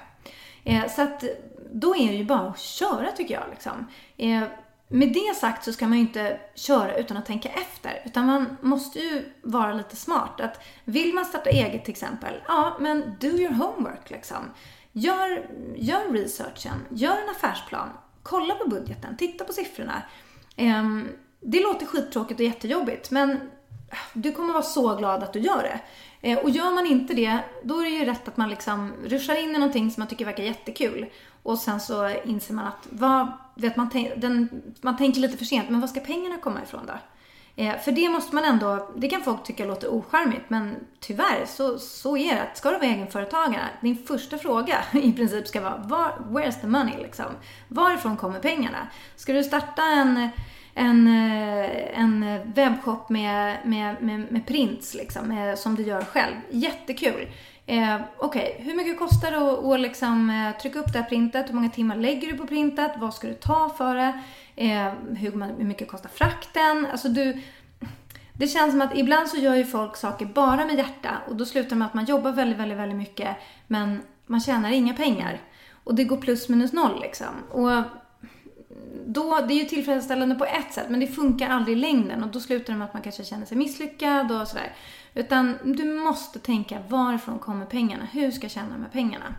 [0.64, 1.24] Eh, så att
[1.72, 3.44] då är det ju bara att köra tycker jag.
[3.50, 3.86] Liksom.
[4.16, 4.42] Eh,
[4.88, 8.02] med det sagt så ska man ju inte köra utan att tänka efter.
[8.04, 10.40] Utan man måste ju vara lite smart.
[10.40, 14.36] Att vill man starta eget till exempel, ja men do your homework liksom.
[14.92, 17.88] Gör, gör researchen, gör en affärsplan,
[18.22, 20.02] kolla på budgeten, titta på siffrorna.
[20.56, 21.08] Ehm,
[21.40, 25.62] det låter skittråkigt och jättejobbigt men äh, du kommer vara så glad att du gör
[25.62, 25.80] det.
[26.28, 29.42] Ehm, och gör man inte det, då är det ju rätt att man liksom ruschar
[29.42, 31.06] in i någonting som man tycker verkar jättekul.
[31.42, 35.44] Och sen så inser man att, vad, vet, man, tänk, den, man tänker lite för
[35.44, 36.92] sent, men var ska pengarna komma ifrån då?
[37.62, 41.78] Eh, för det måste man ändå, det kan folk tycka låter ocharmigt, men tyvärr så,
[41.78, 42.48] så är det.
[42.54, 46.96] Ska du vara egenföretagare, din första fråga i princip ska vara, var, where's the money
[46.98, 47.26] liksom?
[47.68, 48.88] Varifrån kommer pengarna?
[49.16, 50.30] Ska du starta en
[50.78, 56.34] en, eh, en webbshop med, med, med, med prints liksom, med, som du gör själv.
[56.50, 57.28] Jättekul.
[57.66, 58.64] Eh, Okej, okay.
[58.64, 61.48] hur mycket kostar det att, att liksom, eh, trycka upp det här printet?
[61.48, 62.92] Hur många timmar lägger du på printet?
[62.96, 64.20] Vad ska du ta för det?
[64.56, 66.86] Eh, hur, hur mycket kostar frakten?
[66.92, 67.42] Alltså du,
[68.32, 71.44] det känns som att ibland så gör ju folk saker bara med hjärta och då
[71.44, 73.36] slutar det med att man jobbar väldigt, väldigt, väldigt mycket
[73.66, 75.40] men man tjänar inga pengar.
[75.84, 77.34] Och det går plus minus noll liksom.
[77.50, 77.82] Och
[79.06, 82.30] då, det är ju tillfredsställande på ett sätt, men det funkar aldrig i längden och
[82.30, 84.72] då slutar det med att man kanske känner sig misslyckad och sådär.
[85.16, 88.04] Utan du måste tänka, varifrån kommer pengarna?
[88.12, 89.34] Hur ska jag tjäna de här pengarna?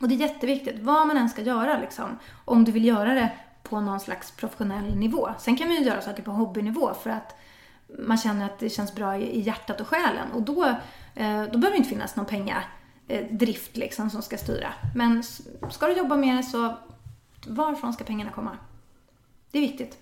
[0.00, 3.32] Och det är jätteviktigt, vad man än ska göra liksom, om du vill göra det
[3.62, 5.28] på någon slags professionell nivå.
[5.38, 7.36] Sen kan man ju göra saker på hobbynivå för att
[7.98, 10.32] man känner att det känns bra i, hjärtat och själen.
[10.32, 10.64] Och då,
[11.14, 14.72] eh, då behöver det inte finnas någon pengadrift eh, liksom som ska styra.
[14.94, 15.22] Men
[15.70, 16.74] ska du jobba med det så
[17.46, 18.58] varifrån ska pengarna komma?
[19.50, 19.98] Det är viktigt.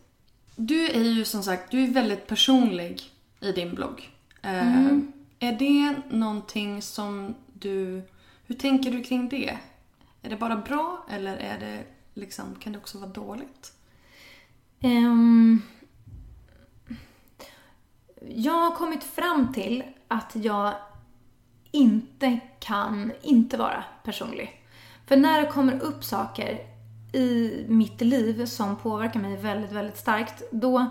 [0.57, 3.03] Du är ju som sagt, du är väldigt personlig
[3.41, 4.16] i din blogg.
[4.49, 5.12] Mm.
[5.38, 8.03] Är det någonting som du...
[8.47, 9.59] Hur tänker du kring det?
[10.22, 11.84] Är det bara bra eller är det
[12.14, 13.72] liksom, kan det också vara dåligt?
[14.80, 15.62] Ehm,
[18.28, 20.74] jag har kommit fram till att jag
[21.70, 24.62] inte kan inte vara personlig.
[25.07, 26.59] För när det kommer upp saker
[27.12, 30.86] i mitt liv som påverkar mig väldigt, väldigt starkt, då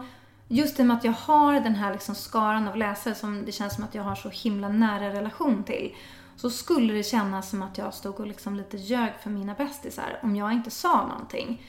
[0.47, 3.51] just i och med att jag har den här liksom skaran av läsare som det
[3.51, 5.95] känns som att jag har så himla nära relation till,
[6.35, 10.19] så skulle det kännas som att jag stod och liksom lite ljög för mina bästisar
[10.21, 11.61] om jag inte sa någonting.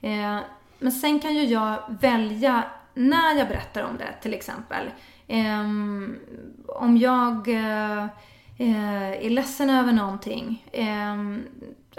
[0.00, 0.38] Eh,
[0.78, 2.64] men sen kan ju jag välja
[2.94, 4.90] när jag berättar om det, till exempel.
[5.26, 5.60] Eh,
[6.66, 8.04] om jag eh,
[8.58, 11.16] eh är ledsen över någonting, eh,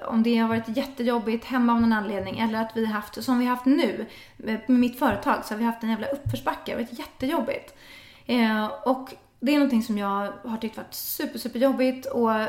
[0.04, 3.40] om det har varit jättejobbigt hemma av någon anledning eller att vi har haft, som
[3.40, 4.06] vi har haft nu
[4.38, 6.62] med mitt företag, så har vi haft en jävla uppförsbacke.
[6.66, 7.74] Det har varit jättejobbigt.
[8.26, 12.48] Eh, och det är någonting som jag har tyckt varit super, superjobbigt och eh,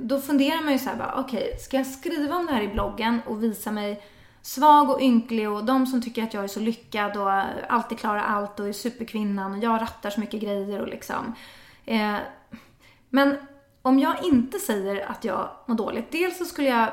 [0.00, 2.68] då funderar man ju så här bara, okej, ska jag skriva om det här i
[2.68, 4.02] bloggen och visa mig
[4.42, 7.30] svag och ynklig och de som tycker att jag är så lyckad och
[7.68, 11.34] alltid klarar allt och är superkvinnan och jag rattar så mycket grejer och liksom.
[11.84, 12.16] Eh,
[13.10, 13.36] men
[13.86, 16.88] om jag inte säger att jag mår dåligt, dels så skulle jag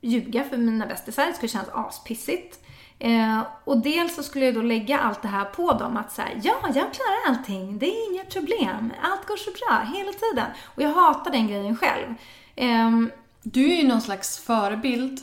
[0.00, 2.64] ljuga för mina bästisar, det skulle kännas aspissigt.
[2.98, 6.28] Eh, och dels så skulle jag då lägga allt det här på dem att säga
[6.42, 10.46] ja, jag klarar allting, det är inga problem, allt går så bra hela tiden.
[10.64, 12.14] Och jag hatar den grejen själv.
[12.56, 13.10] Ehm,
[13.42, 15.20] Du är ju någon slags förebild.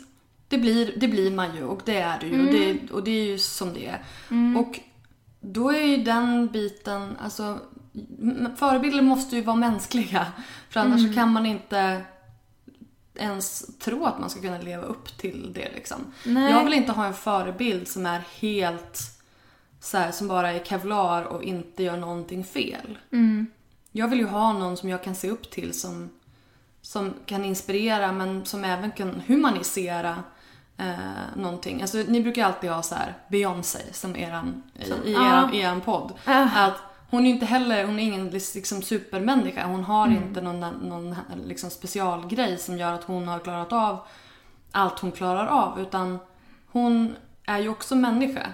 [0.48, 2.48] Det blir, det blir man ju och det är du ju.
[2.48, 4.00] Och, det, och det är ju som det är.
[4.58, 4.80] Och
[5.40, 7.60] då är ju den biten, alltså
[8.58, 10.28] förebilder måste ju vara mänskliga.
[10.70, 12.02] För annars så kan man inte
[13.16, 15.98] ens tro att man ska kunna leva upp till det liksom.
[16.26, 16.52] Nej.
[16.52, 19.00] Jag vill inte ha en förebild som är helt
[19.80, 22.98] så här, som bara är kevlar och inte gör någonting fel.
[23.92, 26.10] Jag vill ju ha någon som jag kan se upp till som,
[26.82, 30.24] som kan inspirera men som även kan humanisera
[30.78, 31.82] eh, någonting.
[31.82, 35.82] Alltså, ni brukar alltid ha så här Beyoncé som eran, i, i, eran, i eran
[35.82, 36.14] podd.
[36.26, 39.68] Att hon är inte heller, hon är ingen liksom supermänniska.
[39.68, 44.00] Hon har inte någon, någon liksom specialgrej som gör att hon har klarat av
[44.76, 45.80] allt hon klarar av.
[45.80, 46.20] Utan
[46.72, 48.48] hon är ju också människa.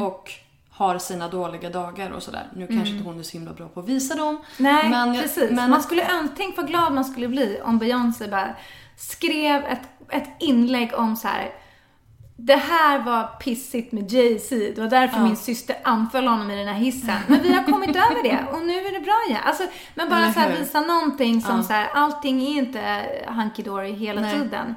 [0.00, 0.30] Och
[0.70, 2.46] har sina dåliga dagar och sådär.
[2.56, 4.42] Nu kanske inte hon är så himla bra på att visa dem.
[4.58, 5.50] Nej, men, precis.
[5.50, 8.54] Men, Man skulle tänk vad glad man skulle bli om Beyoncé bara
[8.96, 11.50] skrev ett, ett inlägg om så här.
[12.36, 14.72] Det här var pissigt med Jay-Z.
[14.74, 17.18] Det var därför min syster anföll honom i den här hissen.
[17.28, 19.40] Men vi har kommit över det och nu är det bra igen.
[19.44, 19.62] Alltså,
[19.94, 24.20] men bara så här, visa någonting som så här, allting är inte hunky dory hela
[24.20, 24.32] Nej.
[24.32, 24.74] tiden.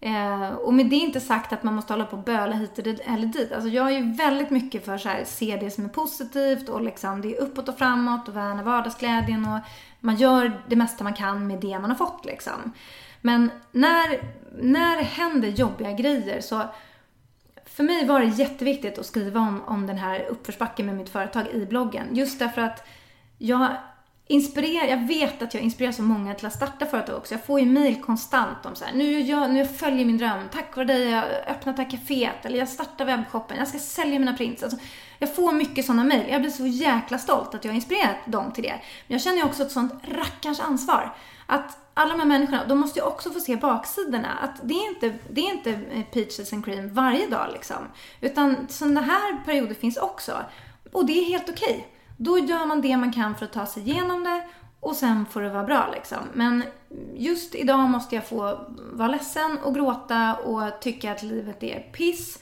[0.00, 3.26] Eh, och med det inte sagt att man måste hålla på och böla hit eller
[3.26, 3.52] dit.
[3.52, 6.82] Alltså jag är ju väldigt mycket för så här, se det som är positivt och
[6.82, 9.58] liksom det är uppåt och framåt och värna vardagsglädjen och
[10.00, 12.72] man gör det mesta man kan med det man har fått liksom.
[13.20, 14.20] Men när,
[14.62, 16.62] när det händer jobbiga grejer så
[17.78, 21.46] för mig var det jätteviktigt att skriva om, om den här uppförsbacken med mitt företag
[21.52, 22.06] i bloggen.
[22.12, 22.88] Just därför att
[23.38, 23.76] jag
[24.26, 27.34] inspirerar, jag vet att jag inspirerar så många till att starta företag också.
[27.34, 30.48] Jag får ju mail konstant om så här, nu, jag, nu jag följer min dröm,
[30.52, 34.18] tack vare dig jag öppnat det här kaféet, eller jag startar webbshoppen, jag ska sälja
[34.18, 34.62] mina prints.
[34.62, 34.78] Alltså,
[35.18, 36.24] jag får mycket sådana mail.
[36.30, 38.80] Jag blir så jäkla stolt att jag har inspirerat dem till det.
[39.06, 41.14] Men jag känner ju också ett sånt rackarns ansvar.
[41.46, 44.34] Att alla de här människorna, de måste ju också få se baksidorna.
[44.34, 47.76] Att det är inte, det är inte eh, peaches and cream varje dag liksom.
[48.20, 50.36] Utan sådana här perioder finns också.
[50.92, 51.88] Och det är helt okej.
[52.16, 54.48] Då gör man det man kan för att ta sig igenom det
[54.80, 56.18] och sen får det vara bra liksom.
[56.32, 56.62] Men
[57.14, 58.58] just idag måste jag få
[58.92, 62.38] vara ledsen och gråta och tycka att livet är piss.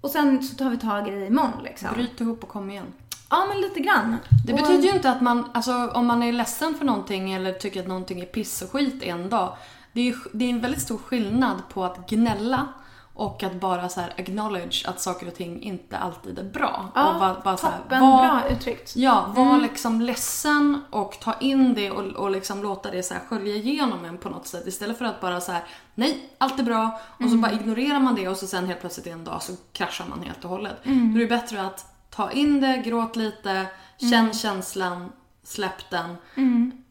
[0.00, 1.88] Och sen så tar vi tag i det imorgon liksom.
[1.94, 2.92] Bryt ihop och kom igen.
[3.30, 4.16] Ja, men lite grann.
[4.46, 7.52] Det Och- betyder ju inte att man, alltså om man är ledsen för någonting eller
[7.52, 9.56] tycker att någonting är piss och skit en dag.
[9.92, 12.66] Det är, ju- det är en väldigt stor skillnad på att gnälla
[13.14, 16.88] och att bara så här acknowledge att saker och ting inte alltid är bra.
[16.94, 18.96] Ja, och bara, bara så här, toppen var- bra uttryckt.
[18.96, 23.20] Ja, var liksom ledsen och ta in det och, och liksom låta det så här
[23.28, 24.66] skölja igenom en på något sätt.
[24.66, 25.62] Istället för att bara så här:
[25.94, 27.00] nej, allt är bra.
[27.24, 30.04] Och så bara ignorerar man det och så sen helt plötsligt en dag så kraschar
[30.10, 30.76] man helt och hållet.
[30.84, 31.86] Då är det bättre att
[32.20, 33.66] ta in det, gråt lite,
[34.10, 35.12] känn känslan,
[35.42, 36.16] släpp den.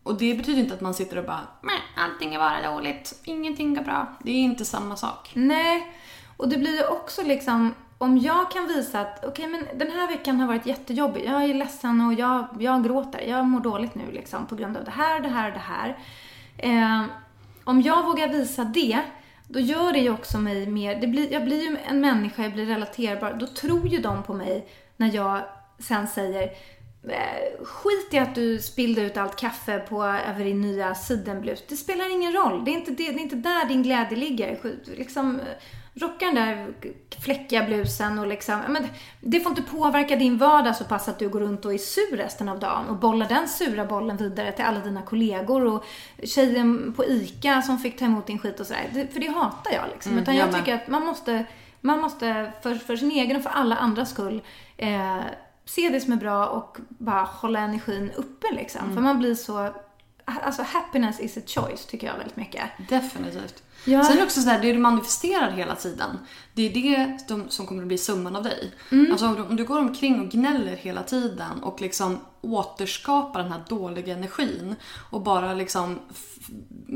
[0.03, 3.77] Och det betyder inte att man sitter och bara "Nej, allting är bara dåligt, ingenting
[3.77, 4.17] är bra.
[4.23, 5.31] Det är inte samma sak.
[5.33, 5.93] Nej,
[6.37, 10.07] och det blir ju också liksom om jag kan visa att okej, men den här
[10.07, 11.25] veckan har varit jättejobbig.
[11.25, 13.21] Jag är ledsen och jag, jag gråter.
[13.21, 15.97] Jag mår dåligt nu liksom på grund av det här, det här, det här.
[16.57, 17.03] Eh,
[17.63, 18.99] om jag vågar visa det,
[19.47, 21.01] då gör det ju också mig mer...
[21.01, 23.33] Det blir, jag blir ju en människa, jag blir relaterbar.
[23.33, 24.67] Då tror ju de på mig
[24.99, 25.41] när jag
[25.79, 26.43] sen säger
[27.03, 31.63] eh, Skit i att du spillde ut allt kaffe på, över din nya sidenblus.
[31.67, 32.65] Det spelar ingen roll.
[32.65, 34.59] Det är inte, det, det är inte där din glädje ligger.
[34.97, 35.41] Liksom,
[35.93, 36.67] rocka den där
[37.19, 38.87] fläckiga blusen och liksom, men
[39.21, 42.17] det får inte påverka din vardag så pass att du går runt och är sur
[42.17, 45.85] resten av dagen och bollar den sura bollen vidare till alla dina kollegor och
[46.23, 49.07] tjejen på ICA som fick ta emot din skit och sådär.
[49.13, 50.11] För det hatar jag liksom.
[50.11, 51.45] Mm, Utan jag jag tycker att man måste,
[51.81, 54.41] man måste för, för sin egen och för alla andras skull
[54.79, 55.25] eh,
[55.65, 58.81] se det som är bra och bara hålla energin uppe liksom.
[58.81, 58.95] Mm.
[58.95, 59.73] För man blir så,
[60.25, 62.63] alltså happiness is a choice tycker jag väldigt mycket.
[62.89, 63.63] Definitivt.
[63.85, 64.03] Ja.
[64.03, 66.17] Sen är det också så här, det du manifesterar hela tiden.
[66.53, 68.73] Det är det de, som kommer att bli summan av dig.
[68.91, 69.11] Mm.
[69.11, 73.51] Alltså om du, om du går omkring och gnäller hela tiden och liksom återskapar den
[73.51, 74.75] här dåliga energin
[75.09, 75.99] och bara liksom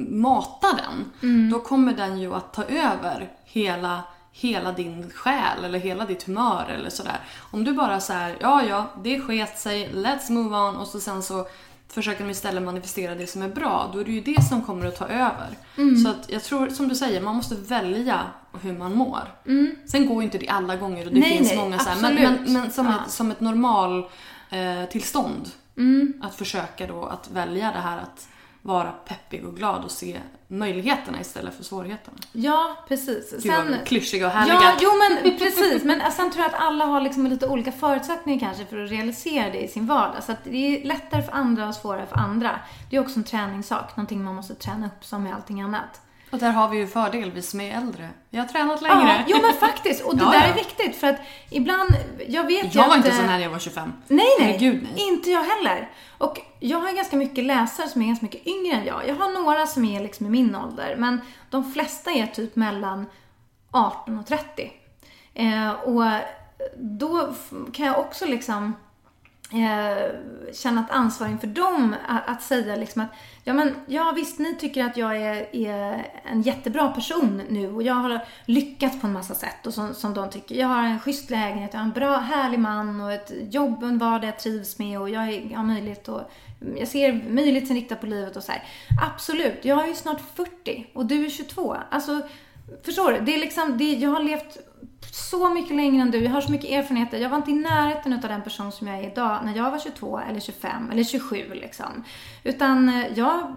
[0.10, 1.30] matar den.
[1.30, 1.52] Mm.
[1.52, 4.04] Då kommer den ju att ta över hela
[4.36, 7.20] hela din själ eller hela ditt humör eller sådär.
[7.52, 11.24] Om du bara säger ja ja, det sket sig, let's move on och så sen
[11.24, 11.48] så
[11.88, 14.86] försöker de istället manifestera det som är bra, då är det ju det som kommer
[14.86, 15.50] att ta över.
[15.78, 15.98] Mm.
[15.98, 18.22] Så att jag tror, som du säger, man måste välja
[18.62, 19.22] hur man mår.
[19.86, 21.30] Sen går ju inte det alla gånger och det Mm.
[21.30, 22.92] Nej, finns nej, många så här, men, men, men som, Ja.
[22.92, 23.04] Mm.
[23.06, 24.06] ett, som ett normal
[24.50, 25.50] eh, tillstånd.
[26.22, 28.28] Att försöka då att välja det här att
[28.66, 32.18] vara peppig och glad och se möjligheterna istället för svårigheterna.
[32.32, 33.44] Ja, precis.
[33.44, 34.56] Gud vad klyschiga och härliga.
[34.62, 35.84] Ja, jo men precis.
[35.84, 39.50] Men sen tror jag att alla har liksom lite olika förutsättningar kanske för att realisera
[39.50, 40.24] det i sin vardag.
[40.24, 42.60] Så att det är lättare för andra och svårare för andra.
[42.90, 46.02] Det är också en träningssak, någonting man måste träna upp som med allting annat.
[46.34, 48.10] Och där har vi ju fördel, vi som är äldre.
[48.30, 49.16] Jag har tränat längre.
[49.18, 50.04] Ja, jo men faktiskt.
[50.04, 50.46] Och det Ja, där ja.
[50.46, 51.20] är viktigt för att
[51.50, 51.90] ibland,
[52.28, 53.94] jag vet ju Jag var inte eh, sån här när jag var 25.
[54.08, 54.58] Nej, nej.
[54.60, 55.08] Gud, nej.
[55.08, 55.92] Inte jag heller.
[56.18, 59.08] Och jag har ganska mycket läsare som är ganska mycket yngre än jag.
[59.08, 63.06] Jag har några som är liksom i min ålder, men de flesta är typ mellan
[63.72, 64.72] 18 och 30.
[65.34, 66.04] Eh, och
[66.76, 67.34] då
[67.74, 68.74] kan jag också liksom
[69.54, 70.12] eh,
[70.54, 73.10] känna ett ansvar inför dem att, att säga liksom att
[73.44, 77.84] ja men ja visst ni tycker att jag är, är en jättebra person nu och
[77.84, 80.56] jag har lyckats på en massa sätt och som, som de tycker.
[80.56, 83.90] Jag har en schysst lägenhet, jag har en bra härlig man och ett jobb och
[83.90, 86.22] en vardag jag trivs med och jag är- jag har möjlighet och
[86.78, 88.64] jag ser möjlighetsinriktat på livet och så här.
[89.14, 91.76] Absolut, jag är ju snart 40 och du är 22.
[91.90, 92.22] Alltså
[92.86, 93.20] Förstår du?
[93.20, 94.58] Det är liksom, det, jag har levt
[95.12, 96.18] så mycket längre än du.
[96.24, 97.18] Jag har så mycket erfarenheter.
[97.18, 99.80] Jag var inte i närheten av den person som jag är idag när jag var
[99.80, 102.04] 22 eller 25 eller 27 liksom.
[102.44, 103.56] Utan eh, jag...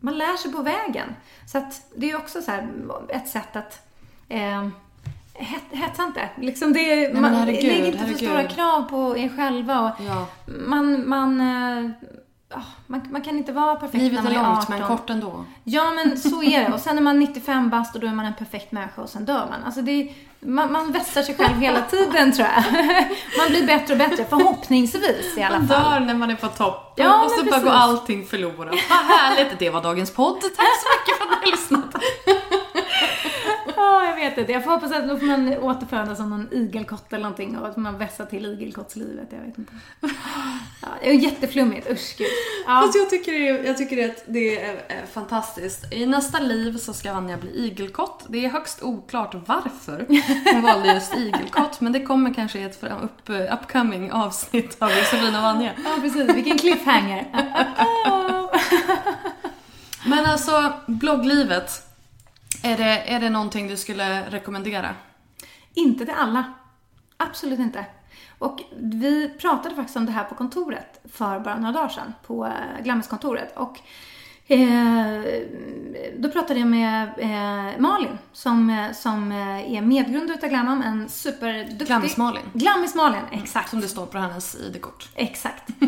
[0.00, 1.14] Man lär sig på vägen.
[1.46, 2.68] Så att det är också så här
[3.08, 3.86] ett sätt att...
[4.28, 4.68] Eh,
[5.34, 6.28] het- hetsa inte.
[6.40, 9.80] Liksom det, men man herregud, lägger inte för stora krav på er själva.
[9.80, 10.26] Och Ja.
[10.66, 11.40] man, man,
[12.54, 14.78] ah, man, man kan inte vara perfekt Livet när är man är långt 18.
[14.78, 15.44] men kort ändå.
[15.64, 16.74] Ja, men så är det.
[16.74, 19.24] Och sen är man 95 bast och då är man en perfekt människa och sen
[19.24, 19.64] dör man.
[19.64, 22.64] Alltså det, man, man vässar sig själv hela tiden tror jag.
[23.38, 25.92] Man blir bättre och bättre, förhoppningsvis i alla Man fall.
[25.92, 28.74] dör när man är på topp Ja, och så bara går allting förlorat.
[28.90, 29.58] Vad härligt!
[29.58, 30.40] Det var dagens podd.
[30.40, 31.94] Tack så mycket för att ni har lyssnat.
[34.14, 34.52] Ja, jag vet inte.
[34.52, 37.76] Jag får hoppas att då får man återfödas som någon igelkott eller någonting och att
[37.76, 39.28] man vässar till igelkottslivet.
[39.30, 39.72] Jag vet inte.
[40.82, 41.90] Ja, det är jätteflummigt.
[41.90, 42.26] Usch, gud.
[42.66, 42.82] Ja.
[42.82, 45.92] Fast jag tycker, det, jag tycker att det är, fantastiskt.
[45.92, 48.24] I nästa liv så ska Vanja bli igelkott.
[48.28, 50.06] Det är högst oklart varför
[50.52, 51.80] hon valde just igelkott.
[51.80, 55.72] Men det kommer kanske i ett upp, upcoming avsnitt av Josefin och Vanja.
[55.84, 56.34] ja, precis.
[56.34, 57.26] Vilken cliffhanger.
[60.06, 61.93] Men alltså, blogglivet.
[62.64, 64.94] Är det, är det någonting du skulle rekommendera?
[65.74, 66.44] Inte till alla.
[67.16, 67.86] Absolut inte.
[68.38, 72.46] Och vi pratade faktiskt om det här på kontoret för bara några dagar sedan, på
[72.46, 73.56] eh, Glammiskontoret.
[73.56, 73.80] Och
[76.16, 81.08] då pratade jag med eh, Malin som, eh, som eh, är medgrundare utav Glammam, en
[81.08, 81.86] superduktig...
[81.86, 82.42] Glammis-Malin.
[82.52, 83.70] Glammis-Malin, exakt.
[83.70, 85.08] Som det står på hennes ID-kort.
[85.14, 85.68] Exakt.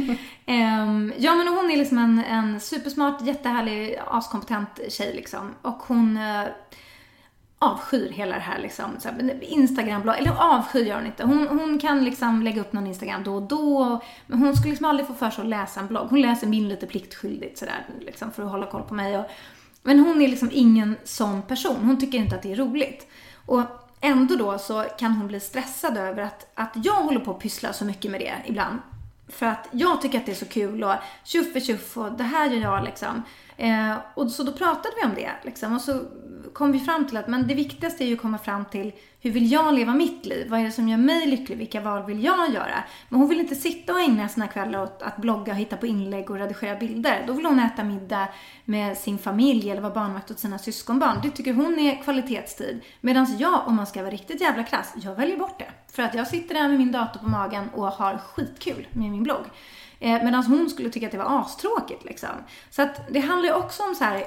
[0.48, 5.54] Ehm, ja men hon är liksom en, en supersmart, jättehärlig, askompetent tjej liksom.
[5.62, 6.44] Och hon eh,
[7.58, 8.84] avskyr hela det här liksom.
[8.98, 11.24] Så här, Instagram-blogg, eller avskyr gör hon inte.
[11.24, 14.00] Hon, hon kan liksom lägga upp någon Instagram då och då.
[14.26, 16.06] Men hon skulle liksom aldrig få för sig att läsa en blogg.
[16.10, 19.18] Hon läser min lite pliktskyldigt sådär liksom för att hålla koll på mig.
[19.18, 19.26] Och,
[19.82, 21.76] men hon är liksom ingen sån person.
[21.84, 23.06] Hon tycker inte att det är roligt.
[23.46, 23.62] Och
[24.00, 27.72] ändå då så kan hon bli stressad över att, att jag håller på att pyssla
[27.72, 28.78] så mycket med det ibland.
[29.28, 30.94] För att jag tycker att det är så kul och
[31.24, 33.22] tjuff och tjuff och det här gör jag liksom.
[33.56, 35.74] Eh, och så då pratade vi om det liksom.
[35.74, 36.00] Och så
[36.56, 39.30] kom vi fram till att men det viktigaste är ju att komma fram till hur
[39.30, 40.50] vill jag leva mitt liv?
[40.50, 41.58] Vad är det som gör mig lycklig?
[41.58, 42.84] Vilka val vill jag göra?
[43.08, 45.86] Men hon vill inte sitta och ägna sina kvällar åt att blogga, och hitta på
[45.86, 47.24] inlägg och redigera bilder.
[47.26, 48.28] Då vill hon äta middag
[48.64, 51.20] med sin familj eller vara barnvakt åt sina syskonbarn.
[51.22, 52.80] Det tycker hon är kvalitetstid.
[53.00, 55.92] Medan jag, om man ska vara riktigt jävla krass, jag väljer bort det.
[55.92, 59.22] För att jag sitter där med min dator på magen och har skitkul med min
[59.22, 59.44] blogg.
[60.00, 62.30] Eh, Medan hon skulle tycka att det var astråkigt liksom.
[62.70, 64.24] Så att det handlar ju också om så här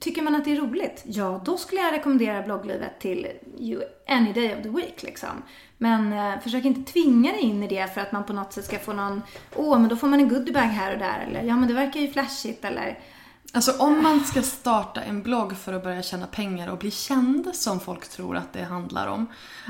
[0.00, 1.02] Tycker man att det är roligt?
[1.06, 3.26] Ja, då skulle jag rekommendera blogglivet till
[3.58, 5.42] you any day of the week liksom.
[5.78, 8.64] Men eh, försök inte tvinga dig in i det för att man på något sätt
[8.64, 9.22] ska få någon,
[9.56, 12.00] åh men då får man en goodiebag här och där eller ja men det verkar
[12.00, 12.98] ju flashigt eller
[13.52, 17.54] Alltså om man ska starta en blogg för att börja tjäna pengar och bli känd
[17.54, 19.26] som folk tror att det handlar om.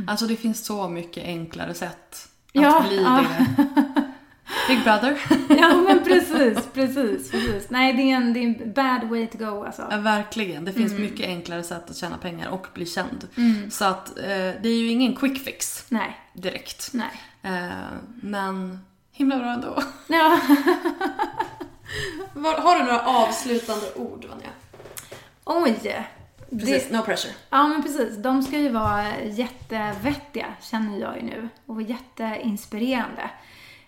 [0.06, 3.24] Alltså det finns så mycket enklare sätt att Ja, bli ja.
[4.68, 5.18] Big brother.
[5.58, 7.70] Ja men precis, precis, precis.
[7.70, 9.88] Nej det är en, det är en bad way to go alltså.
[9.90, 10.64] Ja, verkligen.
[10.64, 11.02] Det finns Mm.
[11.04, 13.28] mycket enklare sätt att tjäna pengar och bli känd.
[13.70, 14.24] Så att eh,
[14.62, 16.90] det är ju ingen quick fix Nej, direkt.
[16.92, 17.10] nej.
[17.42, 17.68] Eh,
[18.22, 18.78] men
[19.12, 19.82] himla bra ändå.
[20.06, 20.40] Ja.
[22.34, 24.48] Har du några avslutande ord Vanja?
[25.44, 26.06] Oj.
[26.50, 27.32] Precis, Det, no pressure.
[27.50, 31.48] ja men precis, de ska ju vara jättevettiga känner jag ju nu.
[31.66, 33.30] Och jätteinspirerande.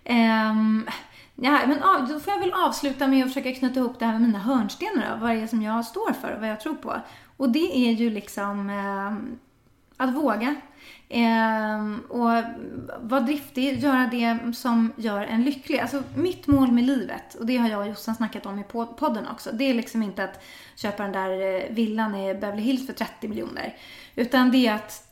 [0.08, 0.88] Um,
[1.34, 4.12] ja, men av, då får jag väl avsluta med att försöka knyta ihop det här
[4.12, 5.26] med mina hörnstenar då.
[5.26, 7.00] Vad det är som jag står för och vad jag tror på.
[7.36, 9.38] Och det är ju liksom ehm,
[9.96, 10.54] att våga.
[11.08, 12.30] Ehm, och
[13.00, 15.78] vara driftig, göra det som gör en lycklig.
[15.78, 18.64] Alltså mitt mål med livet, och det har jag och Jossan snackat om i
[18.98, 19.50] podden också.
[19.52, 20.44] Det är liksom inte att
[20.76, 23.76] köpa den där eh, villan i Beverly Hills för 30 miljoner.
[24.14, 25.05] Utan det är att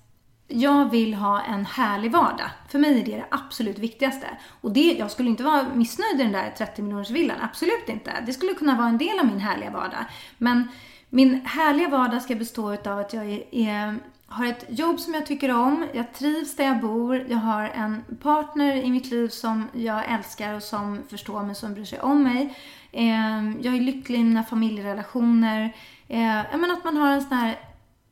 [0.48, 2.50] jag vill ha en härlig vardag.
[2.68, 4.26] För mig är det det absolut viktigaste.
[4.60, 7.36] Och det, jag skulle inte vara missnöjd i den där 30 miljoners villan.
[7.40, 8.12] Absolut inte.
[8.26, 10.04] Det skulle kunna vara en del av min härliga vardag.
[10.38, 10.68] Men
[11.08, 15.26] min härliga vardag ska bestå av att jag är, är, har ett jobb som jag
[15.26, 15.86] tycker om.
[15.92, 17.26] Jag trivs där jag bor.
[17.28, 21.74] Jag har en partner i mitt liv som jag älskar och som förstår mig, som
[21.74, 22.58] bryr sig om mig.
[22.92, 25.74] Eh, jag är lycklig i mina familjerelationer.
[26.08, 27.58] Eh, jag menar att man har en sån här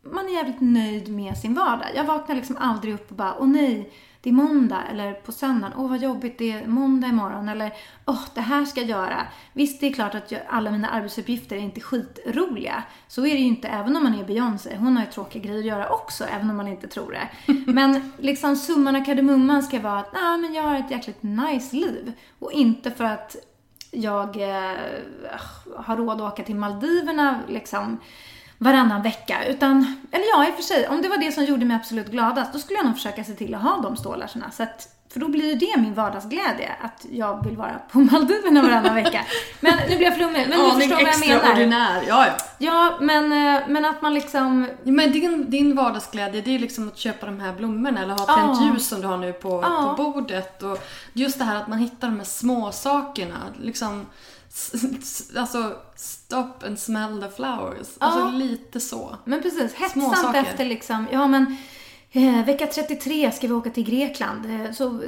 [0.02, 1.88] man är jävligt nöjd med sin vardag.
[1.94, 4.82] Jag vaknar liksom aldrig upp och bara, åh nej, det är måndag.
[4.90, 7.48] Eller på söndagen, åh vad jobbigt, det är måndag imorgon.
[7.48, 7.72] Eller,
[8.06, 9.26] åh, det här ska jag göra.
[9.52, 12.82] Visst, det är klart att jag, alla mina arbetsuppgifter är inte skitroliga.
[13.08, 14.76] Så är det ju inte, även om man är Beyoncé.
[14.76, 17.52] Hon har ju tråkiga grejer att göra också, även om man inte tror det.
[17.72, 21.76] Men liksom summan av kardemumman ska vara att, nej men jag har ett jäkligt nice
[21.76, 22.12] liv.
[22.38, 23.36] Och inte för att
[23.90, 24.76] jag eh,
[25.76, 27.98] har råd att åka till Maldiverna liksom
[28.62, 29.44] varannan vecka.
[29.48, 32.10] Utan, eller ja, i och för sig, om det var det som gjorde mig absolut
[32.10, 34.50] gladast, då skulle jag nog försöka se till att ha de stålarna.
[34.52, 38.62] Så att, för då blir ju det min vardagsglädje, att jag vill vara på Maldiverna
[38.62, 39.24] varannan vecka.
[39.60, 41.36] Men nu blir jag flummig, men du Aning förstår vad jag menar.
[41.36, 42.02] extraordinär.
[42.08, 42.32] Ja, ja.
[42.58, 44.68] Ja, men, eh, men att man liksom...
[44.82, 48.62] Men din, din vardagsglädje det är liksom att köpa de här blommorna eller ha tänt
[48.62, 50.62] ljus som du har nu på, på bordet.
[50.62, 50.78] Och
[51.12, 53.36] just det här att man hittar de här små sakerna.
[53.60, 54.06] Liksom,
[55.36, 57.88] alltså stop and smell the flowers.
[57.98, 59.16] Alltså lite så.
[59.24, 61.56] Men precis, hetsamt efter liksom, ja men
[62.10, 64.46] eh, vecka 33 ska vi åka till Grekland.
[64.46, 65.00] Eh, så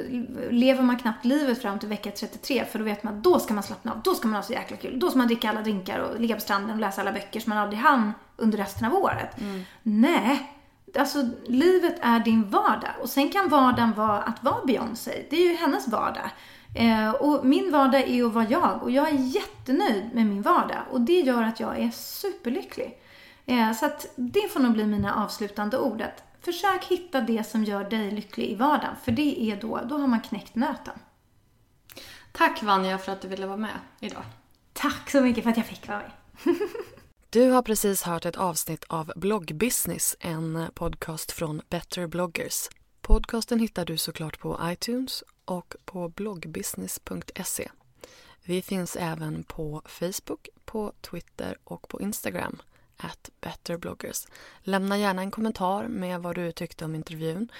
[0.49, 3.53] lever man knappt livet fram till vecka 33 för då vet man att då ska
[3.53, 4.99] man slappna av, då ska man ha så jäkla kul.
[4.99, 7.49] Då ska man dricka alla drinkar och ligga på stranden och läsa alla böcker som
[7.49, 9.35] man aldrig hann under resten av året.
[9.83, 10.51] Nej,
[10.99, 15.25] alltså livet är din vardag och sen kan vardagen vara att vara Beyoncé.
[15.29, 16.29] Det är ju hennes vardag.
[16.75, 20.81] Eh, och min vardag är att vara jag och jag är jättenöjd med min vardag
[20.91, 22.97] och det gör att jag är superlycklig.
[23.45, 26.01] Eh, så att det får nog bli mina avslutande ord.
[26.01, 28.95] Att försök hitta det som gör dig lycklig i vardagen.
[29.03, 30.99] För det är då, då har man knäckt nöten.
[32.31, 34.23] Tack Vanja för att du ville vara med idag.
[34.73, 36.55] Tack så mycket för att jag fick vara med.
[37.29, 42.69] Du har precis hört ett avsnitt av Bloggbusiness, en podcast från Better bloggers.
[43.07, 47.69] Podcasten hittar du såklart på iTunes och på bloggbusiness.se.
[48.43, 52.61] Vi finns även på Facebook, på Twitter och på Instagram,
[52.97, 54.27] at betterbloggers.
[54.59, 57.51] Lämna gärna en kommentar med vad du tyckte om intervjun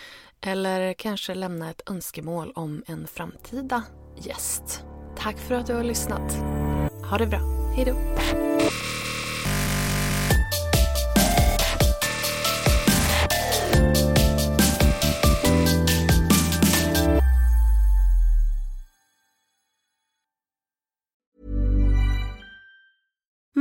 [0.41, 3.83] eller kanske lämna ett önskemål om en framtida
[4.17, 4.83] gäst.
[5.17, 6.33] Tack för att du har lyssnat.
[7.09, 7.39] Ha det bra.
[7.75, 7.85] Hej